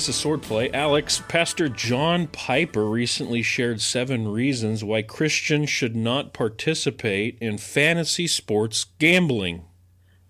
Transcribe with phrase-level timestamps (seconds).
[0.00, 0.72] This is Swordplay.
[0.72, 8.26] Alex, Pastor John Piper recently shared seven reasons why Christians should not participate in fantasy
[8.26, 9.66] sports gambling.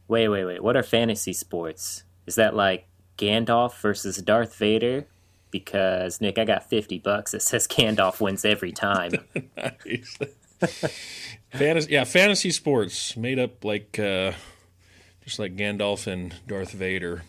[0.09, 0.65] Wait, wait, wait.
[0.65, 2.03] What are fantasy sports?
[2.27, 5.07] Is that like Gandalf versus Darth Vader?
[5.53, 9.13] Because, Nick, I got 50 bucks that says Gandalf wins every time.
[9.57, 10.19] nice.
[11.52, 14.33] fantasy, yeah, fantasy sports made up like uh,
[15.23, 17.23] just like Gandalf and Darth Vader.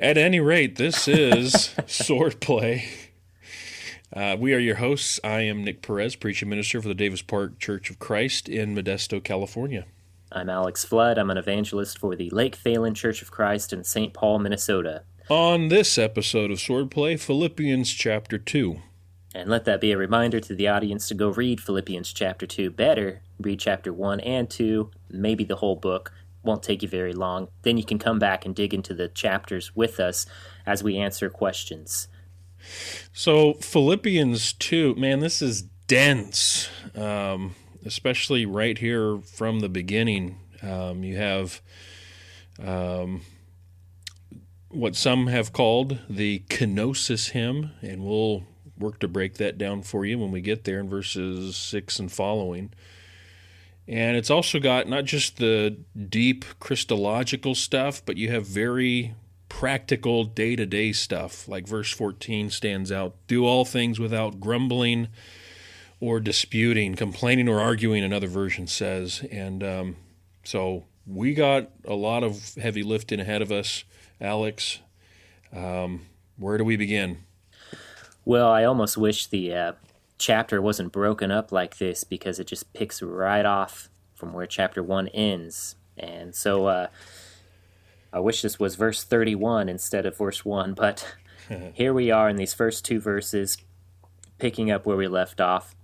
[0.00, 1.52] At any rate, this is
[1.88, 2.84] Swordplay.
[4.12, 5.18] Uh, we are your hosts.
[5.24, 9.22] I am Nick Perez, preaching minister for the Davis Park Church of Christ in Modesto,
[9.22, 9.86] California.
[10.30, 11.18] I'm Alex Flood.
[11.18, 14.14] I'm an evangelist for the Lake Phalen Church of Christ in St.
[14.14, 15.02] Paul, Minnesota.
[15.30, 18.80] On this episode of Swordplay, Philippians chapter 2.
[19.34, 22.70] And let that be a reminder to the audience to go read Philippians chapter 2.
[22.70, 27.48] Better read chapter 1 and 2, maybe the whole book won't take you very long.
[27.62, 30.26] Then you can come back and dig into the chapters with us
[30.66, 32.08] as we answer questions.
[33.12, 40.38] So, Philippians 2, man, this is dense, um, especially right here from the beginning.
[40.62, 41.60] Um, you have
[42.62, 43.22] um,
[44.68, 48.44] what some have called the kenosis hymn, and we'll
[48.76, 52.12] work to break that down for you when we get there in verses 6 and
[52.12, 52.72] following.
[53.88, 59.14] And it's also got not just the deep Christological stuff, but you have very
[59.48, 61.48] practical day to day stuff.
[61.48, 65.08] Like verse 14 stands out do all things without grumbling
[66.00, 69.24] or disputing, complaining or arguing, another version says.
[69.32, 69.96] And um,
[70.44, 73.84] so we got a lot of heavy lifting ahead of us,
[74.20, 74.80] Alex.
[75.50, 76.02] Um,
[76.36, 77.24] where do we begin?
[78.26, 79.72] Well, I almost wish the uh,
[80.18, 84.82] chapter wasn't broken up like this because it just picks right off from where chapter
[84.82, 85.76] 1 ends.
[85.96, 86.88] And so uh,
[88.12, 91.16] I wish this was verse 31 instead of verse 1, but
[91.72, 93.58] here we are in these first two verses,
[94.38, 95.74] picking up where we left off.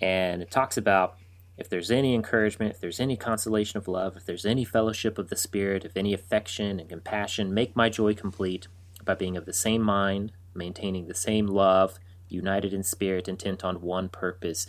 [0.00, 1.16] And it talks about
[1.56, 5.30] if there's any encouragement, if there's any consolation of love, if there's any fellowship of
[5.30, 8.66] the Spirit, if any affection and compassion, make my joy complete
[9.04, 11.98] by being of the same mind, maintaining the same love
[12.28, 14.66] united in spirit, intent on one purpose.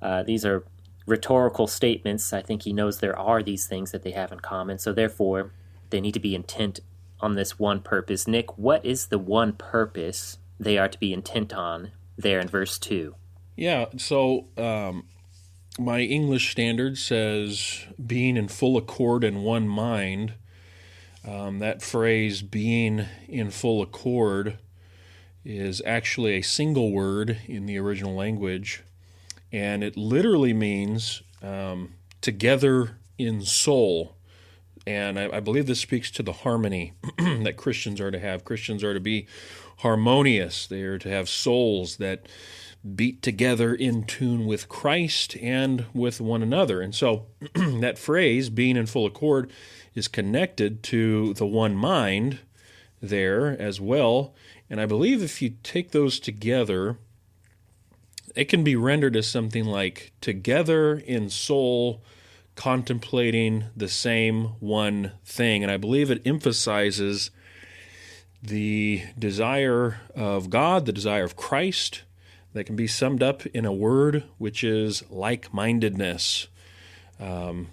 [0.00, 0.64] Uh, these are
[1.06, 2.32] rhetorical statements.
[2.32, 4.78] I think he knows there are these things that they have in common.
[4.78, 5.52] So, therefore,
[5.90, 6.80] they need to be intent
[7.20, 8.26] on this one purpose.
[8.26, 12.78] Nick, what is the one purpose they are to be intent on there in verse
[12.78, 13.14] 2?
[13.56, 15.04] Yeah, so um,
[15.78, 20.34] my English standard says being in full accord and one mind.
[21.26, 24.58] Um, that phrase, being in full accord,
[25.46, 28.82] is actually a single word in the original language,
[29.52, 34.16] and it literally means um, together in soul.
[34.86, 38.44] And I, I, believe this speaks to the harmony that Christians are to have.
[38.44, 39.26] Christians are to be
[39.78, 42.26] harmonious, they are to have souls that
[42.94, 46.80] beat together in tune with Christ and with one another.
[46.80, 49.50] And so that phrase, being in full accord,
[49.94, 52.40] is connected to the one mind
[53.00, 54.34] there as well.
[54.68, 56.98] And I believe if you take those together,
[58.34, 62.02] it can be rendered as something like together in soul,
[62.54, 65.62] contemplating the same one thing.
[65.62, 67.30] And I believe it emphasizes
[68.42, 72.02] the desire of God, the desire of Christ,
[72.52, 76.48] that can be summed up in a word which is like mindedness.
[77.20, 77.68] Um,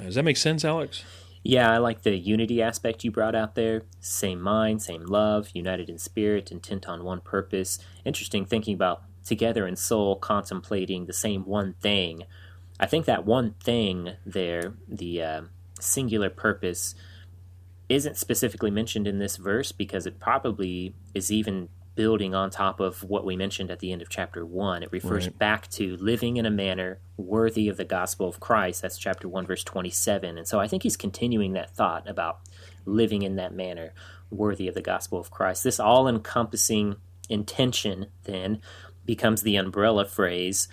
[0.00, 1.04] does that make sense, Alex?
[1.46, 3.82] Yeah, I like the unity aspect you brought out there.
[4.00, 7.78] Same mind, same love, united in spirit, intent on one purpose.
[8.02, 12.22] Interesting thinking about together in soul, contemplating the same one thing.
[12.80, 15.42] I think that one thing there, the uh,
[15.78, 16.94] singular purpose,
[17.90, 23.02] isn't specifically mentioned in this verse because it probably is even building on top of
[23.04, 24.82] what we mentioned at the end of chapter 1.
[24.82, 25.38] It refers right.
[25.38, 28.82] back to living in a manner worthy of the gospel of Christ.
[28.82, 30.38] That's chapter 1, verse 27.
[30.38, 32.40] And so I think he's continuing that thought about
[32.84, 33.92] living in that manner
[34.30, 35.64] worthy of the gospel of Christ.
[35.64, 36.96] This all encompassing
[37.28, 38.60] intention then
[39.04, 40.68] becomes the umbrella phrase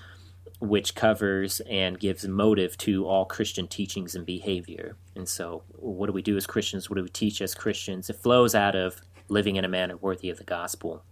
[0.59, 4.95] which covers and gives motive to all Christian teachings and behavior.
[5.15, 6.87] And so, what do we do as Christians?
[6.87, 8.11] What do we teach as Christians?
[8.11, 11.03] It flows out of living in a manner worthy of the gospel.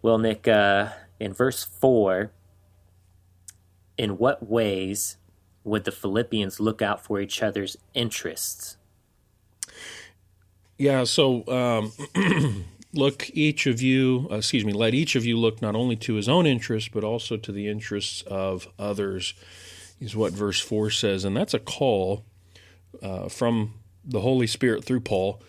[0.00, 2.30] Well, Nick, uh, in verse 4,
[3.96, 5.16] in what ways
[5.64, 8.76] would the Philippians look out for each other's interests?
[10.78, 12.64] Yeah, so um,
[12.94, 16.14] look, each of you, uh, excuse me, let each of you look not only to
[16.14, 19.34] his own interests, but also to the interests of others,
[20.00, 21.24] is what verse 4 says.
[21.24, 22.24] And that's a call
[23.02, 23.74] uh, from
[24.04, 25.42] the Holy Spirit through Paul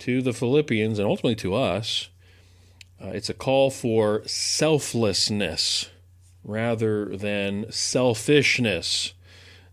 [0.00, 2.08] to the Philippians and ultimately to us,
[3.02, 5.90] uh, it's a call for selflessness
[6.44, 9.14] rather than selfishness.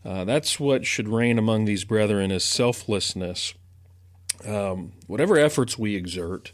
[0.03, 3.53] Uh, that's what should reign among these brethren is selflessness.
[4.45, 6.53] Um, whatever efforts we exert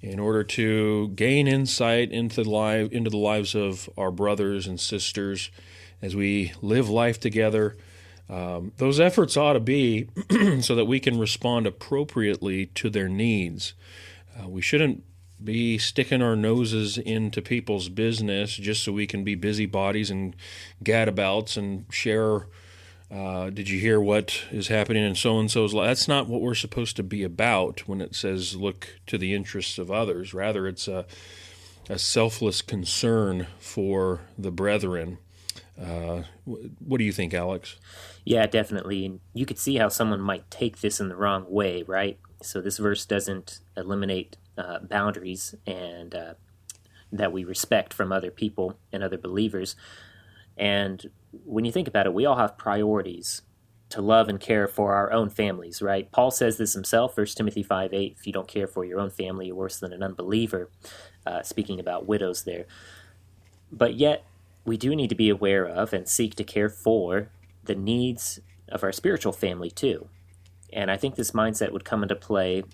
[0.00, 4.78] in order to gain insight into the, life, into the lives of our brothers and
[4.78, 5.50] sisters
[6.00, 7.76] as we live life together,
[8.28, 10.08] um, those efforts ought to be
[10.60, 13.72] so that we can respond appropriately to their needs.
[14.38, 15.02] Uh, we shouldn't
[15.42, 20.34] be sticking our noses into people's business just so we can be busybodies and
[20.82, 22.46] gadabouts and share.
[23.10, 25.86] Uh, did you hear what is happening in so and so's life?
[25.88, 29.78] That's not what we're supposed to be about when it says look to the interests
[29.78, 30.34] of others.
[30.34, 31.06] Rather, it's a,
[31.88, 35.18] a selfless concern for the brethren.
[35.80, 37.76] Uh, what do you think, Alex?
[38.24, 39.20] Yeah, definitely.
[39.32, 42.18] You could see how someone might take this in the wrong way, right?
[42.42, 46.34] So this verse doesn't eliminate uh, boundaries and uh,
[47.12, 49.76] that we respect from other people and other believers.
[50.56, 51.10] And
[51.44, 53.42] when you think about it, we all have priorities
[53.90, 56.10] to love and care for our own families, right?
[56.12, 59.10] Paul says this himself, 1 Timothy 5 8, if you don't care for your own
[59.10, 60.70] family, you're worse than an unbeliever,
[61.26, 62.66] uh, speaking about widows there.
[63.72, 64.24] But yet,
[64.64, 67.30] we do need to be aware of and seek to care for
[67.64, 70.08] the needs of our spiritual family too.
[70.72, 72.64] And I think this mindset would come into play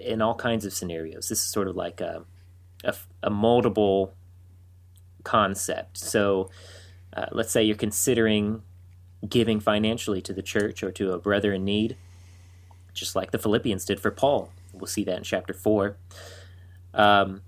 [0.00, 1.28] in all kinds of scenarios.
[1.28, 2.24] This is sort of like a,
[2.84, 4.10] a, a moldable
[5.24, 5.98] concept.
[5.98, 6.50] So
[7.14, 8.62] uh, let's say you're considering
[9.28, 11.96] giving financially to the church or to a brother in need,
[12.92, 14.50] just like the Philippians did for Paul.
[14.72, 15.96] We'll see that in chapter 4.
[16.94, 17.42] Um,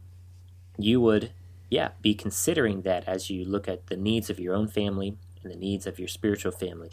[0.79, 1.32] you would,
[1.70, 5.52] yeah, be considering that as you look at the needs of your own family and
[5.52, 6.91] the needs of your spiritual family.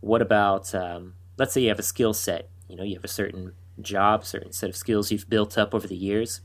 [0.00, 3.08] What about, um, let's say you have a skill set, you know, you have a
[3.08, 3.52] certain
[3.82, 6.40] job, certain set of skills you've built up over the years,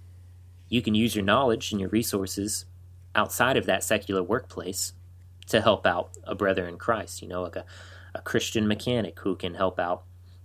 [0.69, 2.65] you can use your knowledge and your resources
[3.13, 4.93] outside of that secular workplace
[5.47, 7.65] to help out a brother in Christ, you know, like a,
[8.13, 10.03] a Christian mechanic who can help out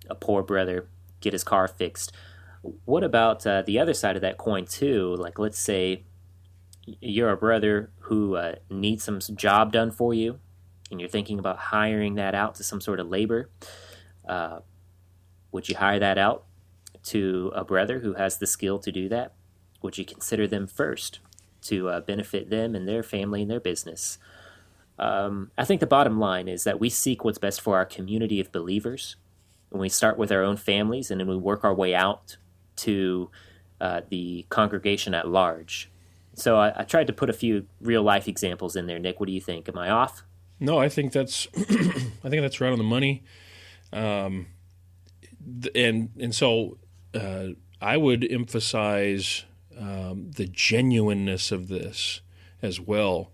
[0.09, 0.89] a poor brother
[1.21, 2.13] get his car fixed.
[2.85, 5.17] What about uh, the other side of that coin, too?
[5.17, 6.05] Like, let's say
[7.01, 10.39] you're a brother who uh, needs some job done for you,
[10.91, 13.49] and you're thinking about hiring that out to some sort of labor.
[14.29, 14.61] Uh,
[15.53, 16.45] would you hire that out
[17.05, 19.35] to a brother who has the skill to do that?
[19.82, 21.20] Would you consider them first
[21.62, 24.19] to uh, benefit them and their family and their business?
[24.99, 28.38] Um, I think the bottom line is that we seek what's best for our community
[28.38, 29.17] of believers.
[29.70, 32.37] When we start with our own families and then we work our way out
[32.76, 33.31] to
[33.81, 35.91] uh, the congregation at large.
[36.35, 38.99] So I, I, tried to put a few real life examples in there.
[38.99, 39.69] Nick, what do you think?
[39.69, 40.23] Am I off?
[40.58, 43.25] No, I think that's I think that's right on the money.
[43.93, 44.47] Um,
[45.75, 46.79] and and so
[47.15, 47.49] uh,
[47.81, 49.45] I would emphasize
[49.79, 52.21] um, the genuineness of this
[52.62, 53.31] as well.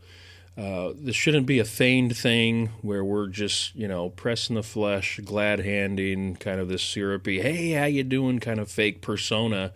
[0.57, 5.21] Uh, this shouldn't be a feigned thing where we're just, you know, pressing the flesh,
[5.23, 9.73] glad handing, kind of this syrupy, hey, how you doing, kind of fake persona,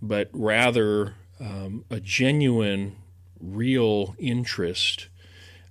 [0.00, 2.96] but rather um, a genuine,
[3.38, 5.08] real interest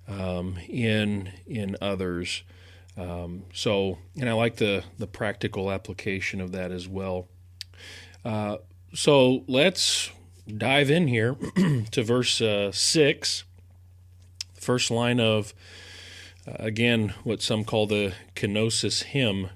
[0.06, 2.42] um, in in others.
[2.96, 7.26] Um, so, and I like the the practical application of that as well.
[8.24, 8.58] Uh,
[8.94, 10.10] so let's
[10.46, 11.36] dive in here
[11.90, 13.44] to verse uh, 6,
[14.60, 15.54] first line of,
[16.46, 19.50] uh, again, what some call the kenosis hymn.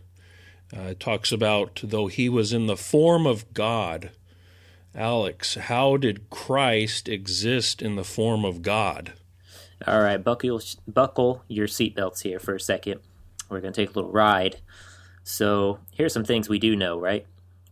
[0.77, 4.11] Uh, talks about, though he was in the form of God.
[4.97, 9.13] Alex, how did Christ exist in the form of God?
[9.87, 13.01] All right, buckle, buckle your seatbelts here for a second.
[13.49, 14.57] We're going to take a little ride.
[15.23, 17.27] So, here's some things we do know, right?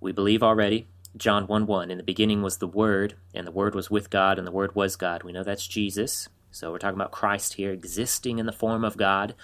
[0.04, 0.86] We believe already.
[1.16, 1.90] John 1 1.
[1.90, 4.74] In the beginning was the Word, and the Word was with God, and the Word
[4.74, 5.22] was God.
[5.22, 6.28] We know that's Jesus.
[6.50, 9.34] So we're talking about Christ here existing in the form of God.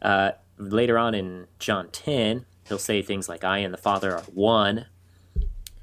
[0.00, 4.22] Uh, later on in John 10, he'll say things like, I and the Father are
[4.32, 4.86] one.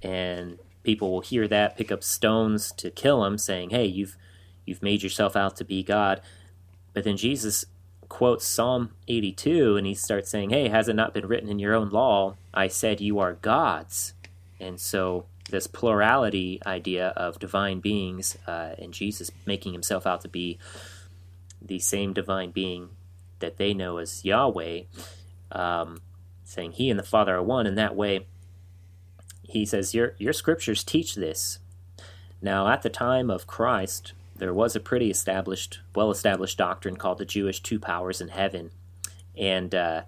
[0.01, 4.15] And people will hear that, pick up stones to kill him, saying, Hey, you've,
[4.65, 6.21] you've made yourself out to be God.
[6.93, 7.65] But then Jesus
[8.09, 11.73] quotes Psalm 82 and he starts saying, Hey, has it not been written in your
[11.75, 12.35] own law?
[12.53, 14.13] I said you are gods.
[14.59, 20.27] And so, this plurality idea of divine beings uh, and Jesus making himself out to
[20.27, 20.57] be
[21.61, 22.89] the same divine being
[23.39, 24.81] that they know as Yahweh,
[25.51, 26.01] um,
[26.43, 27.65] saying he and the Father are one.
[27.65, 28.27] In that way,
[29.43, 31.59] he says, Your, your scriptures teach this.
[32.41, 37.17] Now, at the time of Christ, there was a pretty established, well established doctrine called
[37.17, 38.71] the Jewish two powers in heaven.
[39.35, 40.03] And uh,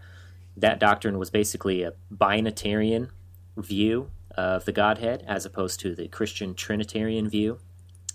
[0.58, 3.10] that doctrine was basically a binitarian
[3.58, 7.60] view of the Godhead as opposed to the Christian Trinitarian view.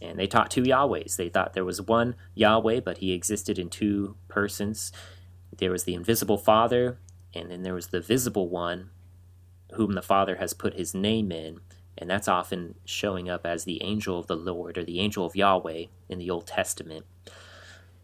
[0.00, 1.16] And they taught two Yahwehs.
[1.16, 4.92] They thought there was one Yahweh, but he existed in two persons.
[5.56, 6.98] There was the invisible Father,
[7.34, 8.90] and then there was the visible one,
[9.74, 11.60] whom the Father has put his name in.
[11.96, 15.36] And that's often showing up as the angel of the Lord or the angel of
[15.36, 17.06] Yahweh in the Old Testament.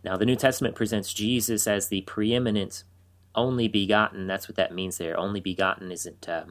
[0.04, 2.85] Now, the New Testament presents Jesus as the preeminent,
[3.35, 4.26] only begotten.
[4.26, 5.18] That's what that means there.
[5.18, 6.44] Only begotten isn't uh,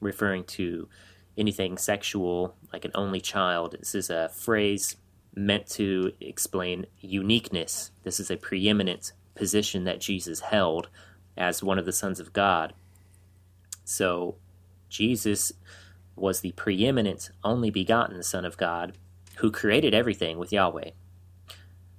[0.00, 0.88] referring to
[1.38, 3.76] anything sexual, like an only child.
[3.78, 4.96] This is a phrase
[5.34, 7.90] meant to explain uniqueness.
[8.02, 10.88] This is a preeminent position that Jesus held
[11.36, 12.74] as one of the sons of God.
[13.84, 14.36] So,
[14.88, 15.52] Jesus
[16.20, 18.96] was the preeminent, only begotten Son of God
[19.36, 20.90] who created everything with Yahweh.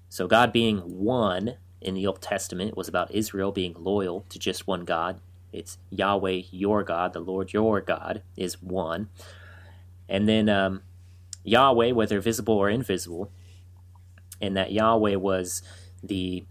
[0.09, 4.67] So, God being one in the Old Testament was about Israel being loyal to just
[4.67, 5.19] one God.
[5.51, 9.09] It's Yahweh, your God, the Lord, your God, is one.
[10.07, 10.83] And then um,
[11.43, 13.31] Yahweh, whether visible or invisible,
[14.39, 15.61] and that Yahweh was
[16.03, 16.45] the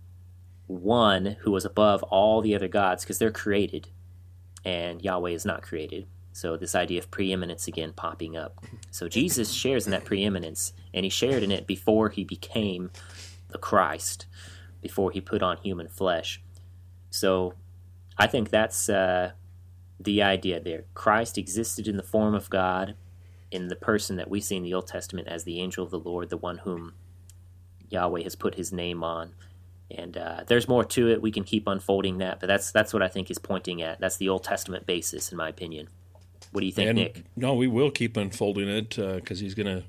[0.66, 3.88] one who was above all the other gods because they're created,
[4.64, 6.06] and Yahweh is not created.
[6.32, 8.64] So this idea of preeminence again popping up.
[8.90, 12.90] So Jesus shares in that preeminence, and he shared in it before he became
[13.48, 14.26] the Christ
[14.80, 16.42] before he put on human flesh.
[17.10, 17.54] So
[18.16, 19.32] I think that's uh,
[19.98, 20.84] the idea there.
[20.94, 22.94] Christ existed in the form of God,
[23.50, 25.98] in the person that we see in the Old Testament as the angel of the
[25.98, 26.94] Lord, the one whom
[27.88, 29.34] Yahweh has put his name on.
[29.90, 31.20] And uh, there's more to it.
[31.20, 34.00] We can keep unfolding that, but that's that's what I think is pointing at.
[34.00, 35.88] That's the Old Testament basis, in my opinion.
[36.52, 37.24] What do you think, and, Nick?
[37.36, 39.84] No, we will keep unfolding it because uh, he's going to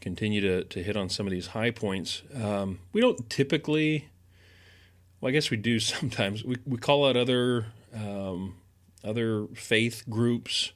[0.00, 2.22] continue to, to hit on some of these high points.
[2.34, 4.08] Um, we don't typically,
[5.20, 6.44] well, I guess we do sometimes.
[6.44, 8.56] We, we call out other um,
[9.04, 10.72] other faith groups,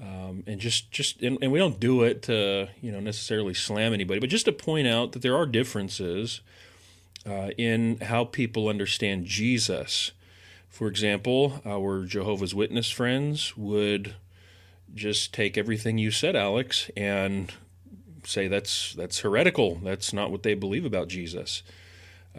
[0.00, 3.92] um, and just just and, and, we don't do it to you know necessarily slam
[3.92, 6.40] anybody, but just to point out that there are differences
[7.26, 10.12] uh, in how people understand Jesus.
[10.68, 14.14] For example, our Jehovah's Witness friends would
[14.94, 17.52] just take everything you said, Alex, and
[18.24, 19.76] say that's that's heretical.
[19.76, 21.62] That's not what they believe about Jesus.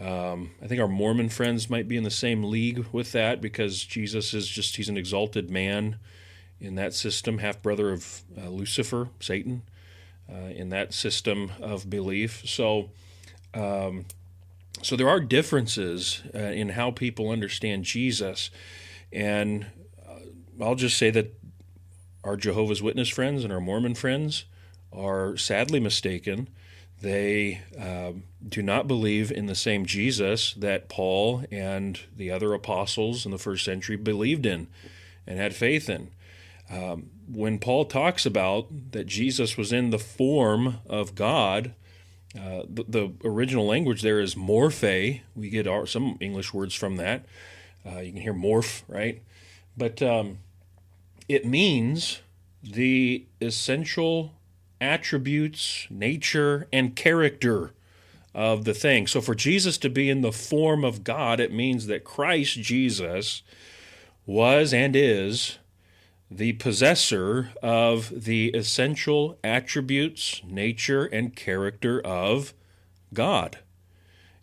[0.00, 3.84] Um, I think our Mormon friends might be in the same league with that because
[3.84, 5.98] Jesus is just he's an exalted man
[6.60, 9.62] in that system, half brother of uh, Lucifer, Satan,
[10.32, 12.42] uh, in that system of belief.
[12.46, 12.90] So,
[13.52, 14.06] um,
[14.82, 18.50] so there are differences uh, in how people understand Jesus,
[19.12, 19.66] and
[20.08, 21.34] uh, I'll just say that
[22.24, 24.46] our Jehovah's Witness friends and our Mormon friends
[24.92, 26.48] are sadly mistaken.
[27.02, 33.26] They um, do not believe in the same Jesus that Paul and the other apostles
[33.26, 34.68] in the first century believed in
[35.26, 36.10] and had faith in.
[36.70, 41.74] Um, when Paul talks about that Jesus was in the form of God,
[42.38, 45.20] uh, the, the, original language there is morphe.
[45.36, 47.26] We get our, some English words from that.
[47.86, 49.22] Uh, you can hear morph, right?
[49.76, 50.38] But um,
[51.28, 52.20] it means
[52.62, 54.32] the essential
[54.80, 57.72] attributes, nature, and character
[58.34, 59.06] of the thing.
[59.06, 63.42] So for Jesus to be in the form of God, it means that Christ Jesus
[64.26, 65.58] was and is
[66.30, 72.54] the possessor of the essential attributes, nature, and character of
[73.12, 73.58] God.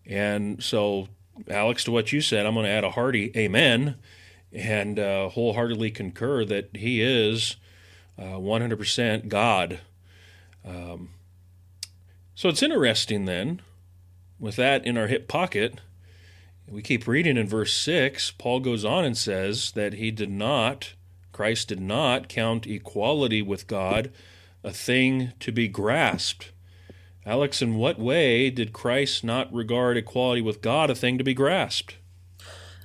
[0.06, 1.10] And so,
[1.50, 3.96] Alex, to what you said, I'm going to add a hearty amen
[4.54, 7.56] and uh, wholeheartedly concur that he is
[8.18, 9.80] uh, 100% God.
[10.66, 11.10] Um,
[12.36, 13.62] so it's interesting then,
[14.40, 15.80] with that in our hip pocket,
[16.68, 18.32] we keep reading in verse 6.
[18.32, 20.94] Paul goes on and says that he did not,
[21.32, 24.12] Christ did not count equality with God
[24.64, 26.52] a thing to be grasped.
[27.26, 31.34] Alex, in what way did Christ not regard equality with God a thing to be
[31.34, 31.98] grasped?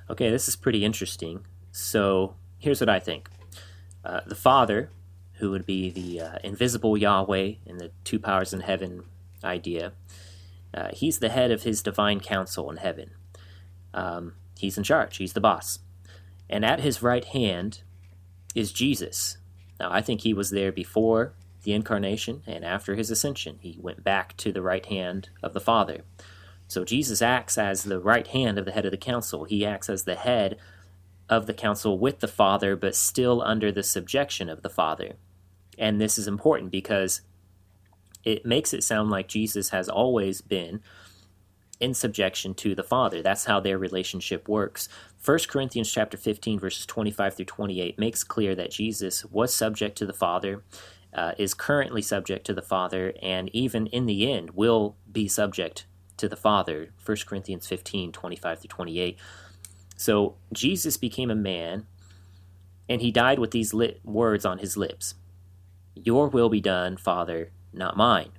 [0.09, 1.43] Okay, this is pretty interesting.
[1.77, 3.29] So here's what I think
[4.03, 4.89] uh, the Father
[5.33, 9.03] who would be the uh, invisible Yahweh in the two powers in heaven
[9.43, 9.93] idea.
[10.73, 13.11] Uh, he's the head of his divine council in heaven.
[13.93, 15.77] Um, he's in charge, he's the boss.
[16.49, 17.81] And at his right hand
[18.55, 19.37] is Jesus.
[19.79, 23.59] Now, I think he was there before the incarnation and after his ascension.
[23.61, 26.01] He went back to the right hand of the Father.
[26.67, 29.43] So Jesus acts as the right hand of the head of the council.
[29.43, 30.57] He acts as the head
[31.29, 35.13] of the council with the Father, but still under the subjection of the Father.
[35.77, 37.21] And this is important because
[38.23, 40.81] it makes it sound like Jesus has always been
[41.79, 43.21] in subjection to the Father.
[43.21, 44.89] That's how their relationship works.
[45.23, 50.05] 1 Corinthians chapter 15 verses 25 through 28 makes clear that Jesus was subject to
[50.05, 50.63] the Father,
[51.13, 55.85] uh, is currently subject to the Father, and even in the end will be subject
[56.17, 56.89] to the Father.
[57.05, 59.17] 1 Corinthians 15 25 through 28.
[59.97, 61.85] So Jesus became a man,
[62.87, 65.15] and he died with these lit- words on his lips
[65.95, 68.31] Your will be done, Father, not mine.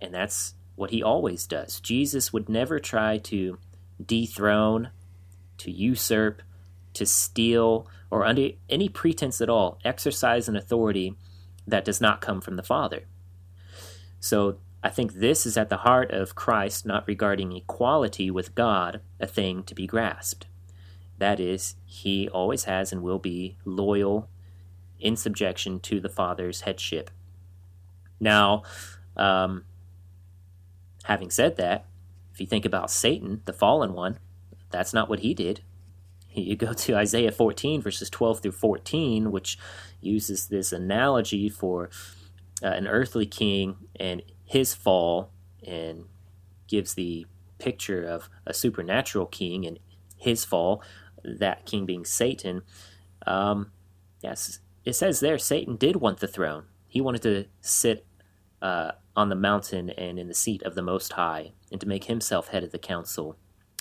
[0.00, 1.80] And that's what he always does.
[1.80, 3.58] Jesus would never try to
[4.04, 4.90] dethrone,
[5.58, 6.42] to usurp,
[6.94, 11.14] to steal, or under any pretense at all, exercise an authority
[11.66, 13.04] that does not come from the Father.
[14.18, 19.00] So I think this is at the heart of Christ not regarding equality with God
[19.18, 20.46] a thing to be grasped.
[21.18, 24.28] That is, he always has and will be loyal
[24.98, 27.10] in subjection to the Father's headship.
[28.18, 28.62] Now,
[29.16, 29.64] um,
[31.04, 31.86] Having said that,
[32.32, 34.18] if you think about Satan, the fallen one,
[34.70, 35.62] that's not what he did.
[36.32, 39.58] You go to Isaiah 14, verses 12 through 14, which
[40.00, 41.90] uses this analogy for
[42.62, 45.30] uh, an earthly king and his fall,
[45.64, 46.06] and
[46.66, 47.24] gives the
[47.58, 49.78] picture of a supernatural king and
[50.16, 50.82] his fall,
[51.22, 52.62] that king being Satan.
[53.24, 53.70] Um,
[54.20, 56.64] yes, it says there Satan did want the throne.
[56.88, 58.04] He wanted to sit
[58.60, 62.04] uh, on the mountain and in the seat of the Most High, and to make
[62.04, 63.36] himself head of the council.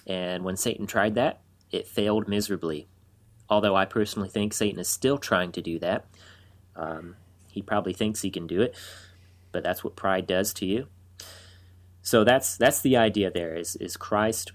[0.05, 2.87] And when Satan tried that, it failed miserably.
[3.49, 6.05] Although I personally think Satan is still trying to do that.
[6.75, 7.15] Um,
[7.47, 8.75] he probably thinks he can do it,
[9.51, 10.87] but that's what pride does to you.
[12.01, 14.51] So that's that's the idea there is is Christ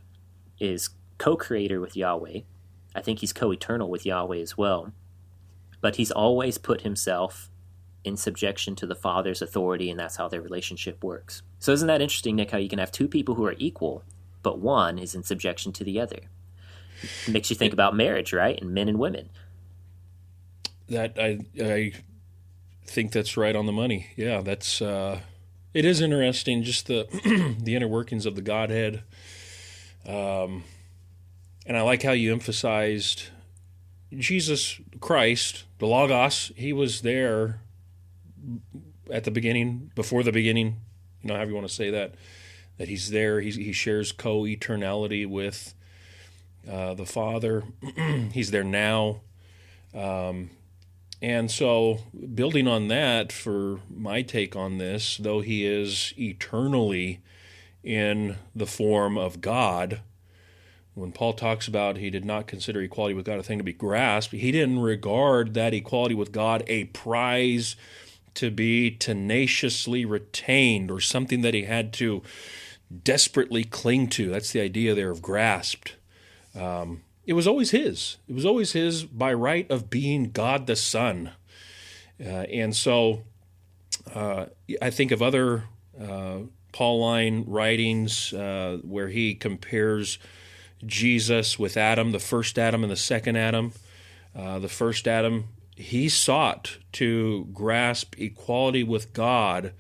[0.58, 2.40] is co-creator with Yahweh.
[2.94, 4.92] I think he's co-eternal with Yahweh as well.
[5.80, 7.50] But he's always put himself
[8.04, 11.42] in subjection to the father's authority, and that's how their relationship works.
[11.58, 14.04] So, isn't that interesting, Nick, how you can have two people who are equal,
[14.42, 16.20] but one is in subjection to the other?
[17.26, 18.60] It makes you think about marriage, right?
[18.60, 19.30] And men and women.
[20.88, 21.92] That I I
[22.86, 24.08] think that's right on the money.
[24.16, 25.20] Yeah, that's uh,
[25.72, 27.06] it is interesting just the
[27.60, 29.02] the inner workings of the Godhead.
[30.06, 30.64] Um,
[31.66, 33.24] and I like how you emphasized
[34.16, 36.52] Jesus Christ, the Logos.
[36.56, 37.60] He was there
[39.10, 40.76] at the beginning, before the beginning,
[41.22, 42.14] you know, however you want to say that,
[42.78, 43.40] that he's there.
[43.40, 45.74] He's, he shares co eternality with
[46.70, 47.64] uh, the Father.
[48.32, 49.20] he's there now.
[49.94, 50.50] Um,
[51.24, 52.00] and so,
[52.34, 57.20] building on that, for my take on this, though he is eternally
[57.82, 60.00] in the form of God,
[60.92, 63.72] when Paul talks about he did not consider equality with God a thing to be
[63.72, 67.74] grasped, he didn't regard that equality with God a prize
[68.34, 72.22] to be tenaciously retained or something that he had to
[73.02, 74.28] desperately cling to.
[74.28, 75.96] That's the idea there of grasped.
[76.54, 78.18] Um, it was always his.
[78.28, 81.32] It was always his by right of being God the Son.
[82.20, 83.22] Uh, and so
[84.14, 84.46] uh,
[84.80, 85.64] I think of other
[86.00, 86.38] uh,
[86.72, 90.18] Pauline writings uh, where he compares
[90.84, 93.72] Jesus with Adam, the first Adam and the second Adam.
[94.34, 95.44] Uh, the first Adam
[95.76, 99.72] he sought to grasp equality with God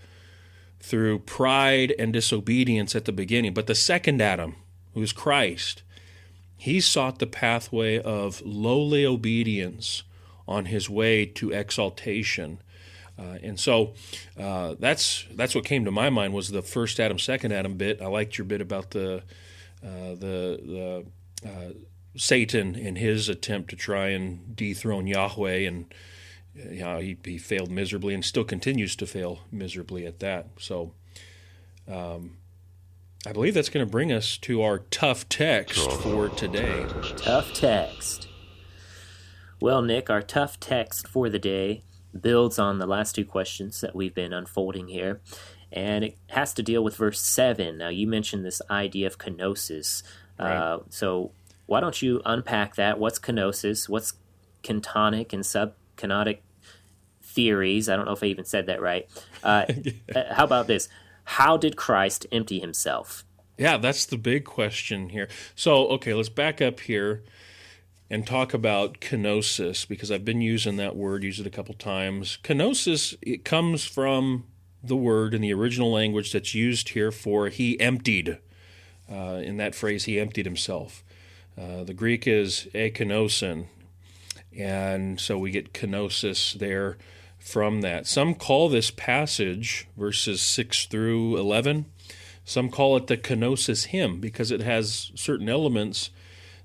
[0.80, 3.54] through pride and disobedience at the beginning.
[3.54, 4.56] But the second Adam,
[4.92, 5.82] who is Christ,
[6.56, 10.02] he sought the pathway of lowly obedience
[10.46, 12.58] on his way to exaltation.
[13.18, 13.94] Uh, and so
[14.38, 18.02] uh, that's that's what came to my mind was the first Adam, second Adam bit.
[18.02, 19.22] I liked your bit about the
[19.84, 21.04] uh, the
[21.42, 21.72] the uh,
[22.16, 25.92] Satan in his attempt to try and dethrone Yahweh, and
[26.54, 30.48] you know, he, he failed miserably and still continues to fail miserably at that.
[30.58, 30.92] So
[31.88, 32.36] um,
[33.26, 36.84] I believe that's going to bring us to our tough text for today.
[37.16, 38.28] Tough text.
[39.60, 41.84] Well, Nick, our tough text for the day
[42.18, 45.22] builds on the last two questions that we've been unfolding here.
[45.72, 47.78] And it has to deal with verse 7.
[47.78, 50.02] Now, you mentioned this idea of kenosis.
[50.38, 50.54] Right.
[50.54, 51.32] Uh, so,
[51.64, 52.98] why don't you unpack that?
[52.98, 53.88] What's kenosis?
[53.88, 54.12] What's
[54.62, 56.40] kentonic and subkenotic
[57.22, 57.88] theories?
[57.88, 59.08] I don't know if I even said that right.
[59.42, 59.64] Uh,
[60.14, 60.90] uh, how about this?
[61.24, 63.24] How did Christ empty himself?
[63.56, 65.28] Yeah, that's the big question here.
[65.54, 67.22] So, okay, let's back up here
[68.10, 72.38] and talk about kenosis because I've been using that word, used it a couple times.
[72.42, 74.44] Kenosis it comes from
[74.82, 78.38] the word in the original language that's used here for he emptied.
[79.10, 81.04] Uh, in that phrase, he emptied himself.
[81.56, 83.66] Uh, the Greek is ekenosen,
[84.56, 86.98] and so we get kenosis there
[87.44, 88.06] from that.
[88.06, 91.84] Some call this passage, verses 6 through 11,
[92.42, 96.08] some call it the kenosis hymn because it has certain elements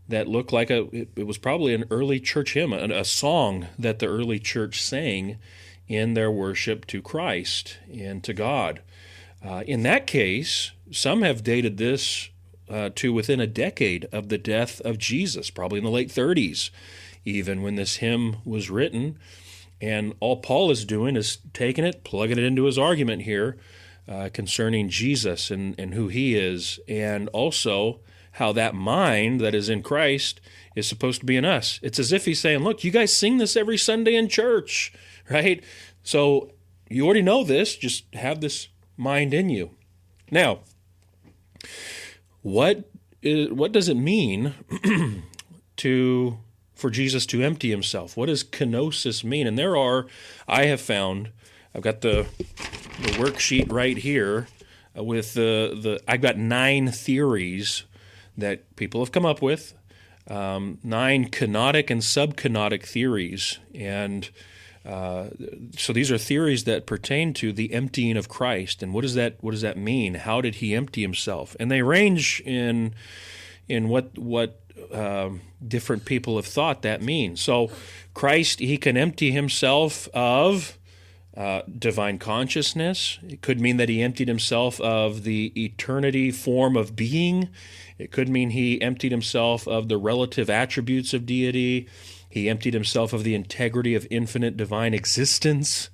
[0.07, 3.99] that look like a it, was probably an early church hymn, a, a song that
[3.99, 5.37] the early church sang
[5.89, 8.81] in their worship to Christ and to God.
[9.45, 12.29] Uh, in that case, some have dated this
[12.69, 16.69] uh, to within a decade of the death of Jesus, probably in the late 30s,
[17.25, 19.19] even when this hymn was written.
[19.81, 23.57] And all Paul is doing is taking it, plugging it into his argument here
[24.07, 27.99] uh, concerning Jesus and, and who he is, and also
[28.33, 30.41] how that mind that is in Christ
[30.75, 31.79] is supposed to be in us.
[31.83, 34.91] It's as if he's saying, Look, you guys sing this every Sunday in church,
[35.29, 35.63] right?
[36.03, 36.51] So
[36.89, 39.71] you already know this, just have this mind in you.
[40.31, 40.59] Now,
[42.41, 42.89] what
[43.21, 44.53] is, what does it mean
[45.77, 46.37] to
[46.79, 48.15] for Jesus to empty himself?
[48.17, 49.47] What does kenosis mean?
[49.47, 50.07] And there are,
[50.47, 51.31] I have found,
[51.75, 52.27] I've got the
[53.01, 54.47] the worksheet right here
[54.95, 57.83] with the the I've got nine theories
[58.37, 59.73] that people have come up with,
[60.27, 64.29] um, nine kenotic and subkenotic theories, and
[64.85, 65.29] uh,
[65.77, 69.35] so these are theories that pertain to the emptying of Christ and what does that
[69.41, 70.15] what does that mean?
[70.15, 71.55] How did he empty himself?
[71.59, 72.93] And they range in
[73.67, 74.61] in what what
[74.91, 77.41] um, different people have thought that means.
[77.41, 77.71] So
[78.13, 80.77] Christ he can empty himself of
[81.37, 83.17] uh, divine consciousness.
[83.27, 87.49] It could mean that he emptied himself of the eternity form of being.
[87.97, 91.87] It could mean he emptied himself of the relative attributes of deity.
[92.29, 95.89] He emptied himself of the integrity of infinite divine existence.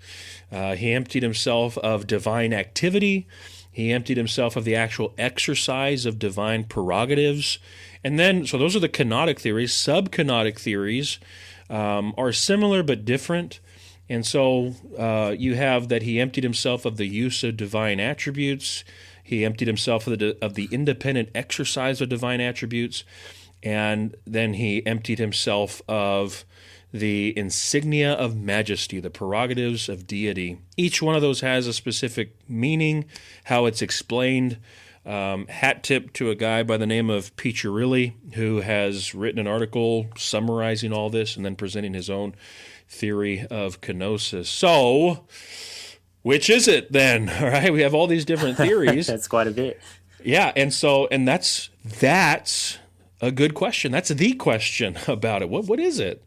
[0.52, 3.28] Uh, he emptied himself of divine activity.
[3.76, 7.60] He emptied himself of the actual exercise of divine prerogatives.
[8.06, 9.74] And then, so those are the kenotic theories.
[9.74, 11.20] Subkenotic theories
[11.70, 13.60] um, are similar but different.
[14.08, 18.86] And so uh, you have that he emptied himself of the use of divine attributes.
[19.22, 23.04] He emptied himself of the, of the independent exercise of divine attributes
[23.66, 26.46] and then he emptied himself of
[27.00, 30.60] the insignia of majesty, the prerogatives of deity.
[30.78, 33.06] Each one of those has a specific meaning,
[33.46, 34.58] how it's explained.
[35.06, 39.46] Um, hat tip to a guy by the name of Picirilli, who has written an
[39.46, 42.34] article summarizing all this and then presenting his own
[42.88, 44.48] theory of kenosis.
[44.48, 45.28] So,
[46.24, 47.30] which is it then?
[47.40, 49.06] All right, we have all these different theories.
[49.08, 49.80] that's quite a bit.
[50.24, 52.80] Yeah, and so and that's that's
[53.22, 53.92] a good question.
[53.92, 55.50] That's the question about it.
[55.50, 56.25] What what is it?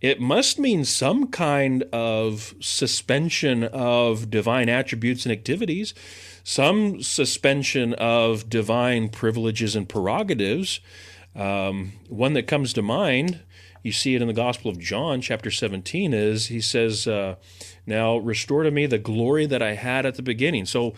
[0.00, 5.92] It must mean some kind of suspension of divine attributes and activities,
[6.44, 10.80] some suspension of divine privileges and prerogatives.
[11.34, 13.40] Um, one that comes to mind,
[13.82, 17.34] you see it in the Gospel of John, chapter 17, is he says, uh,
[17.84, 20.64] Now restore to me the glory that I had at the beginning.
[20.66, 20.94] So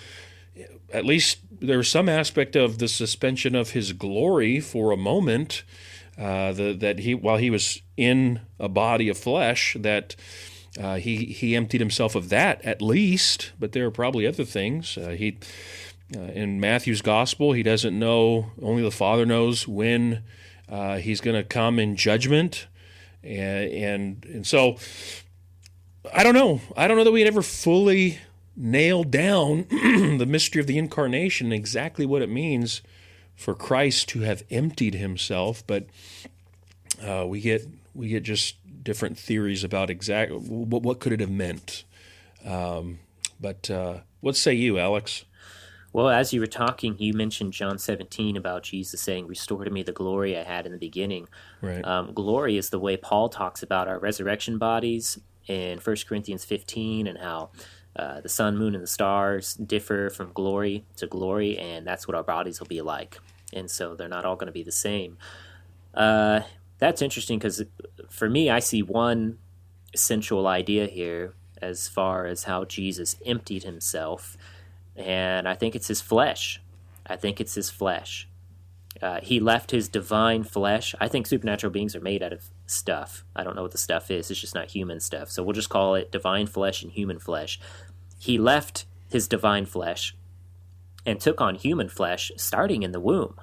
[0.93, 5.63] at least there's some aspect of the suspension of his glory for a moment.
[6.21, 10.15] Uh, the, that he while he was in a body of flesh that
[10.79, 14.99] uh, he he emptied himself of that at least, but there are probably other things.
[14.99, 15.39] Uh, he
[16.15, 20.23] uh, in Matthew's gospel he doesn't know only the Father knows when
[20.69, 22.67] uh, he's going to come in judgment,
[23.25, 24.77] and, and and so
[26.13, 26.61] I don't know.
[26.77, 28.19] I don't know that we ever fully
[28.55, 32.83] nailed down the mystery of the incarnation, exactly what it means
[33.41, 35.87] for Christ to have emptied himself, but
[37.03, 41.31] uh, we get we get just different theories about exact what, what could it have
[41.31, 41.85] meant.
[42.45, 42.99] Um,
[43.41, 45.25] but uh, what say you, Alex?
[45.93, 49.83] Well, as you were talking, you mentioned John 17 about Jesus saying, Restore to me
[49.83, 51.27] the glory I had in the beginning.
[51.63, 51.85] Right.
[51.85, 57.09] Um, glory is the way Paul talks about our resurrection bodies in 1 Corinthians 15
[57.09, 57.51] and how
[57.97, 62.15] uh, the sun, moon, and the stars differ from glory to glory, and that's what
[62.15, 63.19] our bodies will be like.
[63.53, 65.19] And so they're not all going to be the same.
[65.95, 66.41] Uh,
[66.79, 67.63] that's interesting because
[68.09, 69.39] for me, I see one
[69.93, 74.37] essential idea here as far as how Jesus emptied himself,
[74.97, 76.61] and I think it's his flesh.
[77.07, 78.29] I think it's his flesh.
[79.03, 80.95] Uh, he left his divine flesh.
[81.01, 83.25] I think supernatural beings are made out of stuff.
[83.35, 84.31] I don't know what the stuff is.
[84.31, 85.31] It's just not human stuff.
[85.31, 87.59] So we'll just call it divine flesh and human flesh.
[88.19, 90.15] He left his divine flesh
[91.07, 93.41] and took on human flesh starting in the womb,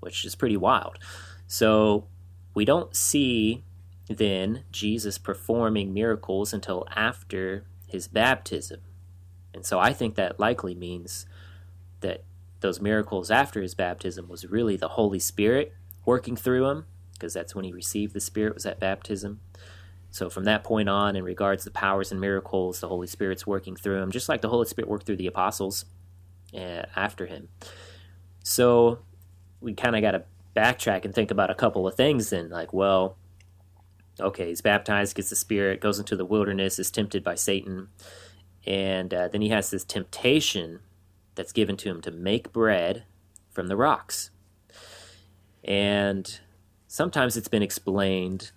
[0.00, 0.98] which is pretty wild.
[1.46, 2.06] So
[2.54, 3.64] we don't see
[4.08, 8.80] then Jesus performing miracles until after his baptism.
[9.54, 11.26] And so I think that likely means
[12.00, 12.24] that
[12.60, 17.54] those miracles after his baptism was really the Holy Spirit working through him, because that's
[17.54, 19.40] when he received the Spirit, was at baptism.
[20.10, 23.76] So from that point on, in regards to powers and miracles, the Holy Spirit's working
[23.76, 25.84] through him, just like the Holy Spirit worked through the apostles
[26.54, 27.48] uh, after him.
[28.42, 29.00] So
[29.60, 30.24] we kind of got to
[30.56, 32.50] backtrack and think about a couple of things then.
[32.50, 33.16] Like, well,
[34.20, 37.88] okay, he's baptized, gets the Spirit, goes into the wilderness, is tempted by Satan,
[38.66, 40.80] and uh, then he has this temptation
[41.34, 43.04] that's given to him to make bread
[43.50, 44.30] from the rocks.
[45.64, 46.40] And
[46.86, 48.50] sometimes it's been explained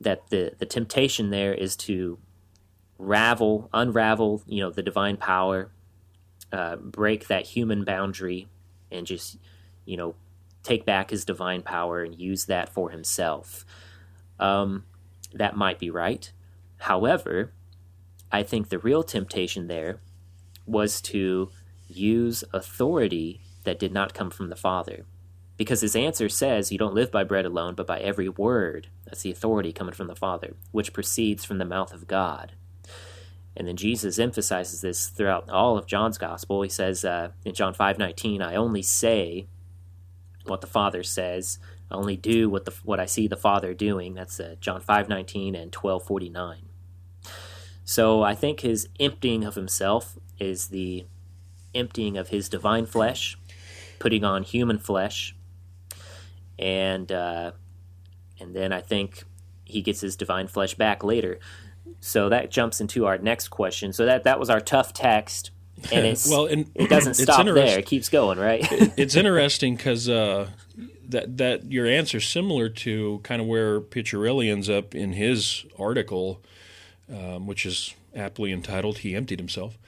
[0.00, 2.18] that the, the temptation there is to
[2.98, 5.70] ravel, unravel, you know, the divine power,
[6.54, 8.46] uh, break that human boundary,
[8.90, 9.38] and just,
[9.84, 10.14] you know,
[10.62, 13.64] take back his divine power and use that for himself.
[14.38, 14.84] Um,
[15.32, 16.30] that might be right.
[16.78, 17.52] However,
[18.30, 19.98] I think the real temptation there
[20.64, 21.50] was to
[21.88, 25.04] use authority that did not come from the Father.
[25.56, 28.88] Because his answer says, You don't live by bread alone, but by every word.
[29.06, 32.52] That's the authority coming from the Father, which proceeds from the mouth of God.
[33.56, 36.62] And then Jesus emphasizes this throughout all of John's gospel.
[36.62, 39.46] He says uh, in John 5:19, "I only say
[40.44, 41.58] what the Father says.
[41.90, 45.54] I only do what the what I see the Father doing." That's uh, John 5:19
[45.54, 46.62] and 12:49.
[47.84, 51.06] So I think his emptying of himself is the
[51.74, 53.38] emptying of his divine flesh,
[53.98, 55.36] putting on human flesh,
[56.58, 57.52] and uh,
[58.40, 59.24] and then I think
[59.64, 61.38] he gets his divine flesh back later.
[62.00, 63.92] So that jumps into our next question.
[63.92, 65.50] So that that was our tough text,
[65.92, 68.66] and it's well, and it doesn't stop there; it keeps going, right?
[68.98, 70.48] it's interesting because uh,
[71.08, 75.64] that that your answer is similar to kind of where Picirilli ends up in his
[75.78, 76.42] article,
[77.12, 79.78] um, which is aptly entitled "He Emptied Himself."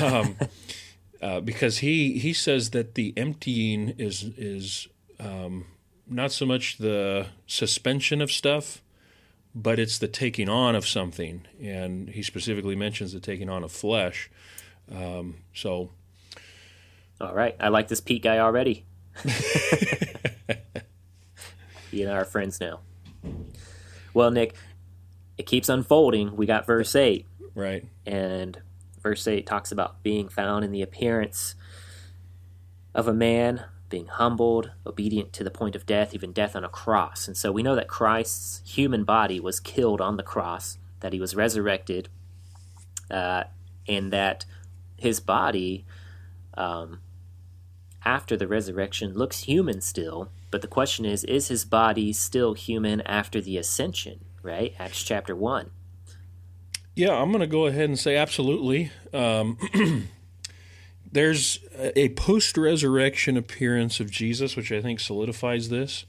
[0.00, 0.36] Um,
[1.22, 5.66] uh, because he he says that the emptying is is um,
[6.06, 8.82] not so much the suspension of stuff,
[9.54, 13.72] but it's the taking on of something, and he specifically mentions the taking on of
[13.72, 14.30] flesh.
[14.90, 15.90] Um, so,
[17.20, 18.84] all right, I like this Pete guy already.
[21.90, 22.80] he and I are friends now.
[24.12, 24.54] Well, Nick,
[25.38, 26.36] it keeps unfolding.
[26.36, 28.60] We got verse eight, right, and
[29.04, 31.54] verse 8 talks about being found in the appearance
[32.94, 33.62] of a man,
[33.94, 37.28] being humbled, obedient to the point of death, even death on a cross.
[37.28, 41.20] And so we know that Christ's human body was killed on the cross, that he
[41.20, 42.08] was resurrected,
[43.08, 43.44] uh,
[43.86, 44.46] and that
[44.96, 45.86] his body,
[46.54, 46.98] um,
[48.04, 50.28] after the resurrection, looks human still.
[50.50, 54.74] But the question is, is his body still human after the ascension, right?
[54.76, 55.70] Acts chapter 1.
[56.96, 58.90] Yeah, I'm going to go ahead and say absolutely.
[59.12, 59.56] Um,
[61.14, 66.06] there's a post resurrection appearance of Jesus, which I think solidifies this,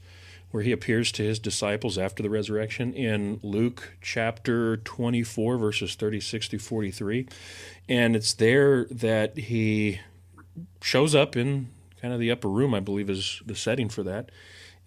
[0.50, 6.48] where he appears to his disciples after the resurrection in Luke chapter 24, verses 36
[6.48, 7.28] to 43.
[7.88, 10.00] And it's there that he
[10.82, 11.68] shows up in
[12.02, 14.30] kind of the upper room, I believe is the setting for that.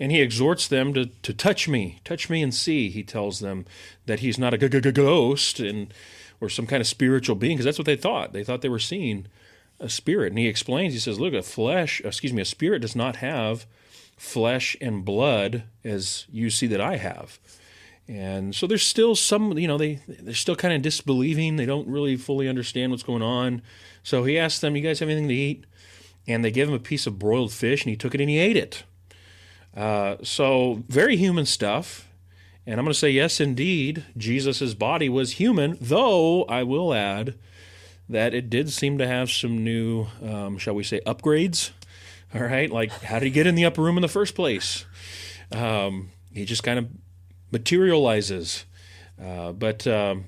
[0.01, 2.89] And he exhorts them to, to touch me, touch me and see.
[2.89, 3.65] He tells them
[4.05, 5.93] that he's not a ghost and
[6.41, 8.33] or some kind of spiritual being, because that's what they thought.
[8.33, 9.27] They thought they were seeing
[9.79, 10.31] a spirit.
[10.31, 13.65] And he explains, he says, look, a flesh, excuse me, a spirit does not have
[14.17, 17.39] flesh and blood as you see that I have.
[18.07, 21.55] And so there's still some, you know, they they're still kind of disbelieving.
[21.55, 23.61] They don't really fully understand what's going on.
[24.01, 25.65] So he asked them, "You guys have anything to eat?"
[26.27, 28.39] And they gave him a piece of broiled fish, and he took it and he
[28.39, 28.83] ate it.
[29.75, 32.07] Uh, so, very human stuff.
[32.65, 37.35] And I'm going to say, yes, indeed, Jesus' body was human, though I will add
[38.09, 41.69] that it did seem to have some new, um, shall we say, upgrades.
[42.33, 44.85] All right, like how did he get in the upper room in the first place?
[45.51, 46.87] Um, he just kind of
[47.51, 48.65] materializes.
[49.21, 50.25] Uh, but, um,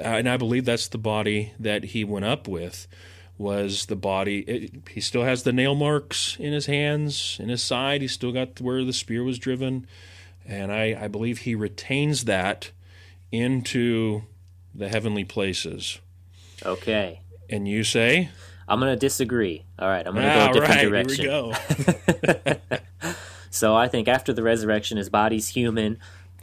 [0.00, 2.86] and I believe that's the body that he went up with
[3.38, 4.40] was the body.
[4.40, 8.02] It, he still has the nail marks in his hands, in his side.
[8.02, 9.86] He still got where the spear was driven.
[10.46, 12.70] And I, I believe he retains that
[13.32, 14.22] into
[14.74, 16.00] the heavenly places.
[16.66, 17.22] Okay.
[17.48, 18.30] And you say?
[18.68, 19.64] I'm going to disagree.
[19.78, 21.24] All right, I'm going to go a different right, direction.
[21.24, 22.78] Here we go.
[23.50, 25.98] so I think after the resurrection, his body's human.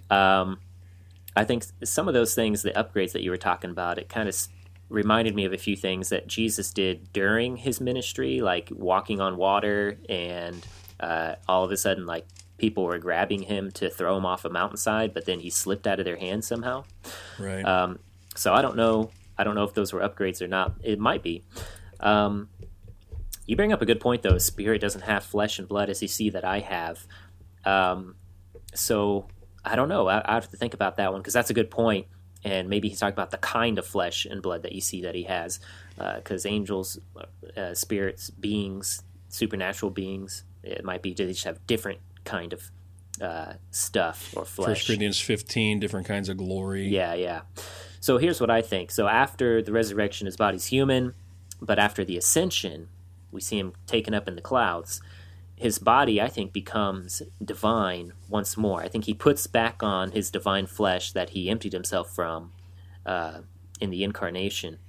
[0.09, 0.59] Um,
[1.36, 4.29] I think some of those things, the upgrades that you were talking about, it kind
[4.29, 4.36] of
[4.89, 9.38] reminded me of a few things that Jesus did during his ministry, like walking on
[9.38, 10.65] water, and
[10.99, 12.25] uh, all of a sudden, like
[12.57, 15.99] people were grabbing him to throw him off a mountainside, but then he slipped out
[15.99, 16.86] of their hands somehow.
[17.39, 17.65] Right.
[17.65, 17.99] Um,
[18.36, 19.09] so I don't know.
[19.38, 20.74] I don't know if those were upgrades or not.
[20.84, 21.43] It might be.
[22.00, 22.50] Um,
[23.46, 24.38] you bring up a good point, though.
[24.38, 27.06] Spirit doesn't have flesh and blood as you see that I have.
[27.65, 28.15] Um,
[28.74, 29.28] so
[29.65, 30.08] I don't know.
[30.08, 32.08] I, I have to think about that one because that's a good point.
[32.46, 35.15] and maybe he's talking about the kind of flesh and blood that you see that
[35.15, 35.60] he has,
[35.96, 37.00] because uh, angels,
[37.56, 42.72] uh, spirits, beings, supernatural beings, it might be they just have different kind of
[43.22, 44.78] uh, stuff or flesh.
[44.78, 46.88] First Corinthians 15, different kinds of glory.
[46.88, 47.41] Yeah, yeah.
[48.04, 48.92] So here's what I think.
[48.92, 51.13] So after the resurrection, his body's human,
[51.62, 52.89] but after the ascension,
[53.32, 55.02] we see him taken up in the clouds.
[55.56, 58.82] His body, I think, becomes divine once more.
[58.82, 62.52] I think he puts back on his divine flesh that he emptied himself from
[63.06, 63.39] uh,
[63.80, 64.80] in the incarnation.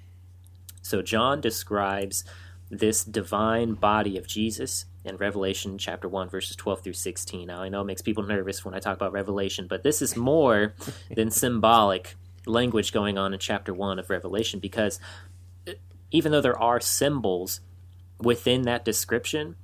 [0.83, 2.25] So John describes
[2.69, 7.47] this divine body of Jesus in Revelation chapter 1, verses 12 through 16.
[7.47, 10.17] Now, I know it makes people nervous when I talk about Revelation, but this is
[10.17, 10.75] more
[11.15, 15.01] than symbolic language going on in chapter 1 of Revelation because
[16.11, 17.61] even though there are symbols
[18.21, 19.57] within that description,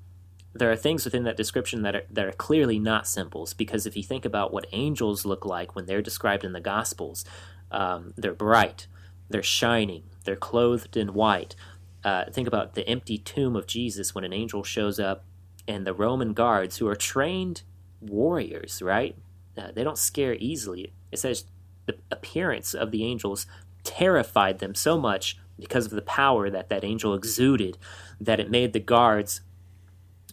[0.53, 3.97] there are things within that description that are, that are clearly not symbols because if
[3.97, 7.25] you think about what angels look like when they're described in the Gospels,
[7.71, 8.87] um, they're bright,
[9.29, 11.55] they're shining, they're clothed in white.
[12.03, 15.25] Uh, think about the empty tomb of Jesus when an angel shows up
[15.69, 17.63] and the Roman guards, who are trained
[18.01, 19.17] warriors, right?
[19.57, 20.93] Uh, they don't scare easily.
[21.13, 21.45] It says
[21.91, 23.47] the appearance of the angels
[23.85, 27.79] terrified them so much because of the power that that angel exuded
[28.21, 29.41] that it made the guards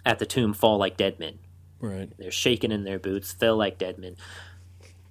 [0.06, 1.40] at the tomb fall like dead men.
[1.80, 2.12] Right.
[2.18, 4.16] They're shaken in their boots, fell like dead men.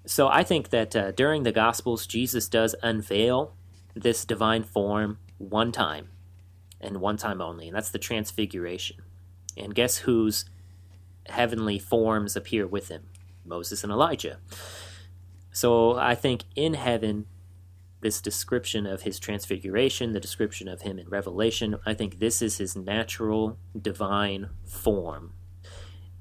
[0.06, 3.54] So I think that uh, during the Gospels, Jesus does unveil
[3.94, 6.08] this divine form one time
[6.80, 8.96] and one time only, and that's the Transfiguration.
[9.56, 10.44] And guess whose
[11.26, 13.08] heavenly forms appear with him?
[13.44, 14.38] Moses and Elijah.
[15.56, 17.24] So I think in heaven,
[18.02, 22.58] this description of his transfiguration, the description of him in Revelation, I think this is
[22.58, 25.32] his natural divine form.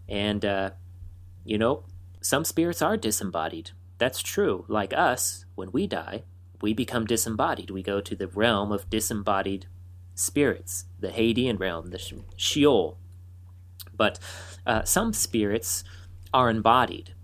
[0.07, 0.69] And, uh,
[1.43, 1.83] you know,
[2.21, 3.71] some spirits are disembodied.
[3.97, 4.63] That's true.
[4.69, 6.23] Like us, when we die,
[6.61, 7.69] we become disembodied.
[7.71, 9.65] We go to the realm of disembodied
[10.13, 11.99] spirits, the Hadean realm, the
[12.37, 12.97] Sheol,
[13.97, 14.17] but
[14.65, 15.83] uh, some spirits
[16.33, 17.14] are embodied,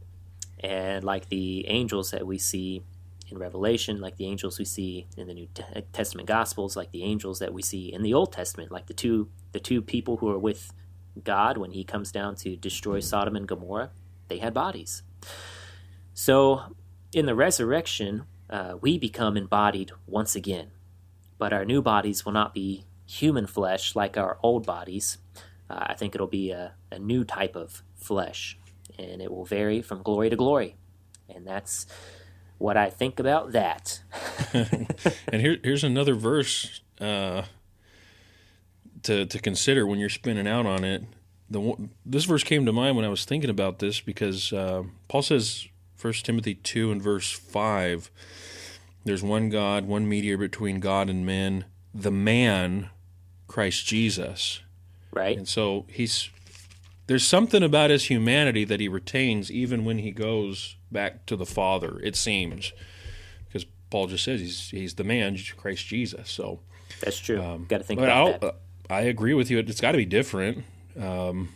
[0.61, 2.83] and like the angels that we see
[3.29, 5.47] in Revelation, like the angels we see in the New
[5.93, 9.29] Testament Gospels, like the angels that we see in the Old Testament, like the two
[9.53, 10.73] the two people who are with
[11.23, 13.91] God when He comes down to destroy Sodom and Gomorrah,
[14.27, 15.03] they had bodies.
[16.13, 16.75] So
[17.13, 20.71] in the resurrection, uh, we become embodied once again,
[21.37, 25.17] but our new bodies will not be human flesh like our old bodies.
[25.69, 28.57] Uh, I think it'll be a, a new type of flesh,
[28.97, 30.75] and it will vary from glory to glory.
[31.33, 31.85] And that's
[32.57, 34.01] what I think about that.
[34.53, 37.43] and here, here's another verse uh,
[39.03, 41.03] to to consider when you're spinning out on it.
[41.49, 45.23] The this verse came to mind when I was thinking about this because uh, Paul
[45.23, 48.11] says, First Timothy two and verse five,
[49.03, 52.89] "There's one God, one mediator between God and men, the man,
[53.47, 54.61] Christ Jesus."
[55.11, 55.37] Right.
[55.37, 56.29] And so he's
[57.07, 61.45] there's something about his humanity that he retains even when he goes back to the
[61.45, 62.73] Father, it seems.
[63.45, 66.29] Because Paul just says he's he's the man, Christ Jesus.
[66.29, 66.59] So
[67.01, 67.41] That's true.
[67.41, 68.55] Um, got to think about that.
[68.89, 69.59] I agree with you.
[69.59, 70.65] It's got to be different.
[70.99, 71.49] Um,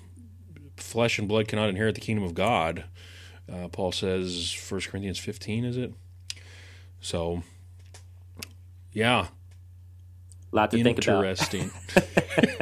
[0.78, 2.86] flesh and blood cannot inherit the kingdom of God.
[3.52, 5.94] Uh, Paul says, 1 Corinthians 15, is it?
[7.00, 7.44] So,
[8.92, 9.28] yeah.
[10.52, 11.26] A lot to think about.
[11.26, 11.72] Interesting.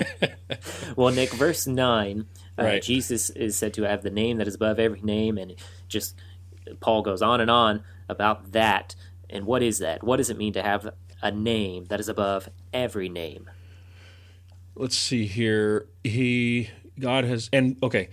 [0.95, 2.25] well, Nick, verse 9,
[2.57, 2.81] uh, right.
[2.81, 5.55] Jesus is said to have the name that is above every name, and
[5.87, 6.15] just
[6.79, 8.95] Paul goes on and on about that.
[9.29, 10.03] And what is that?
[10.03, 13.49] What does it mean to have a name that is above every name?
[14.75, 15.87] Let's see here.
[16.03, 18.09] He, God has, and okay,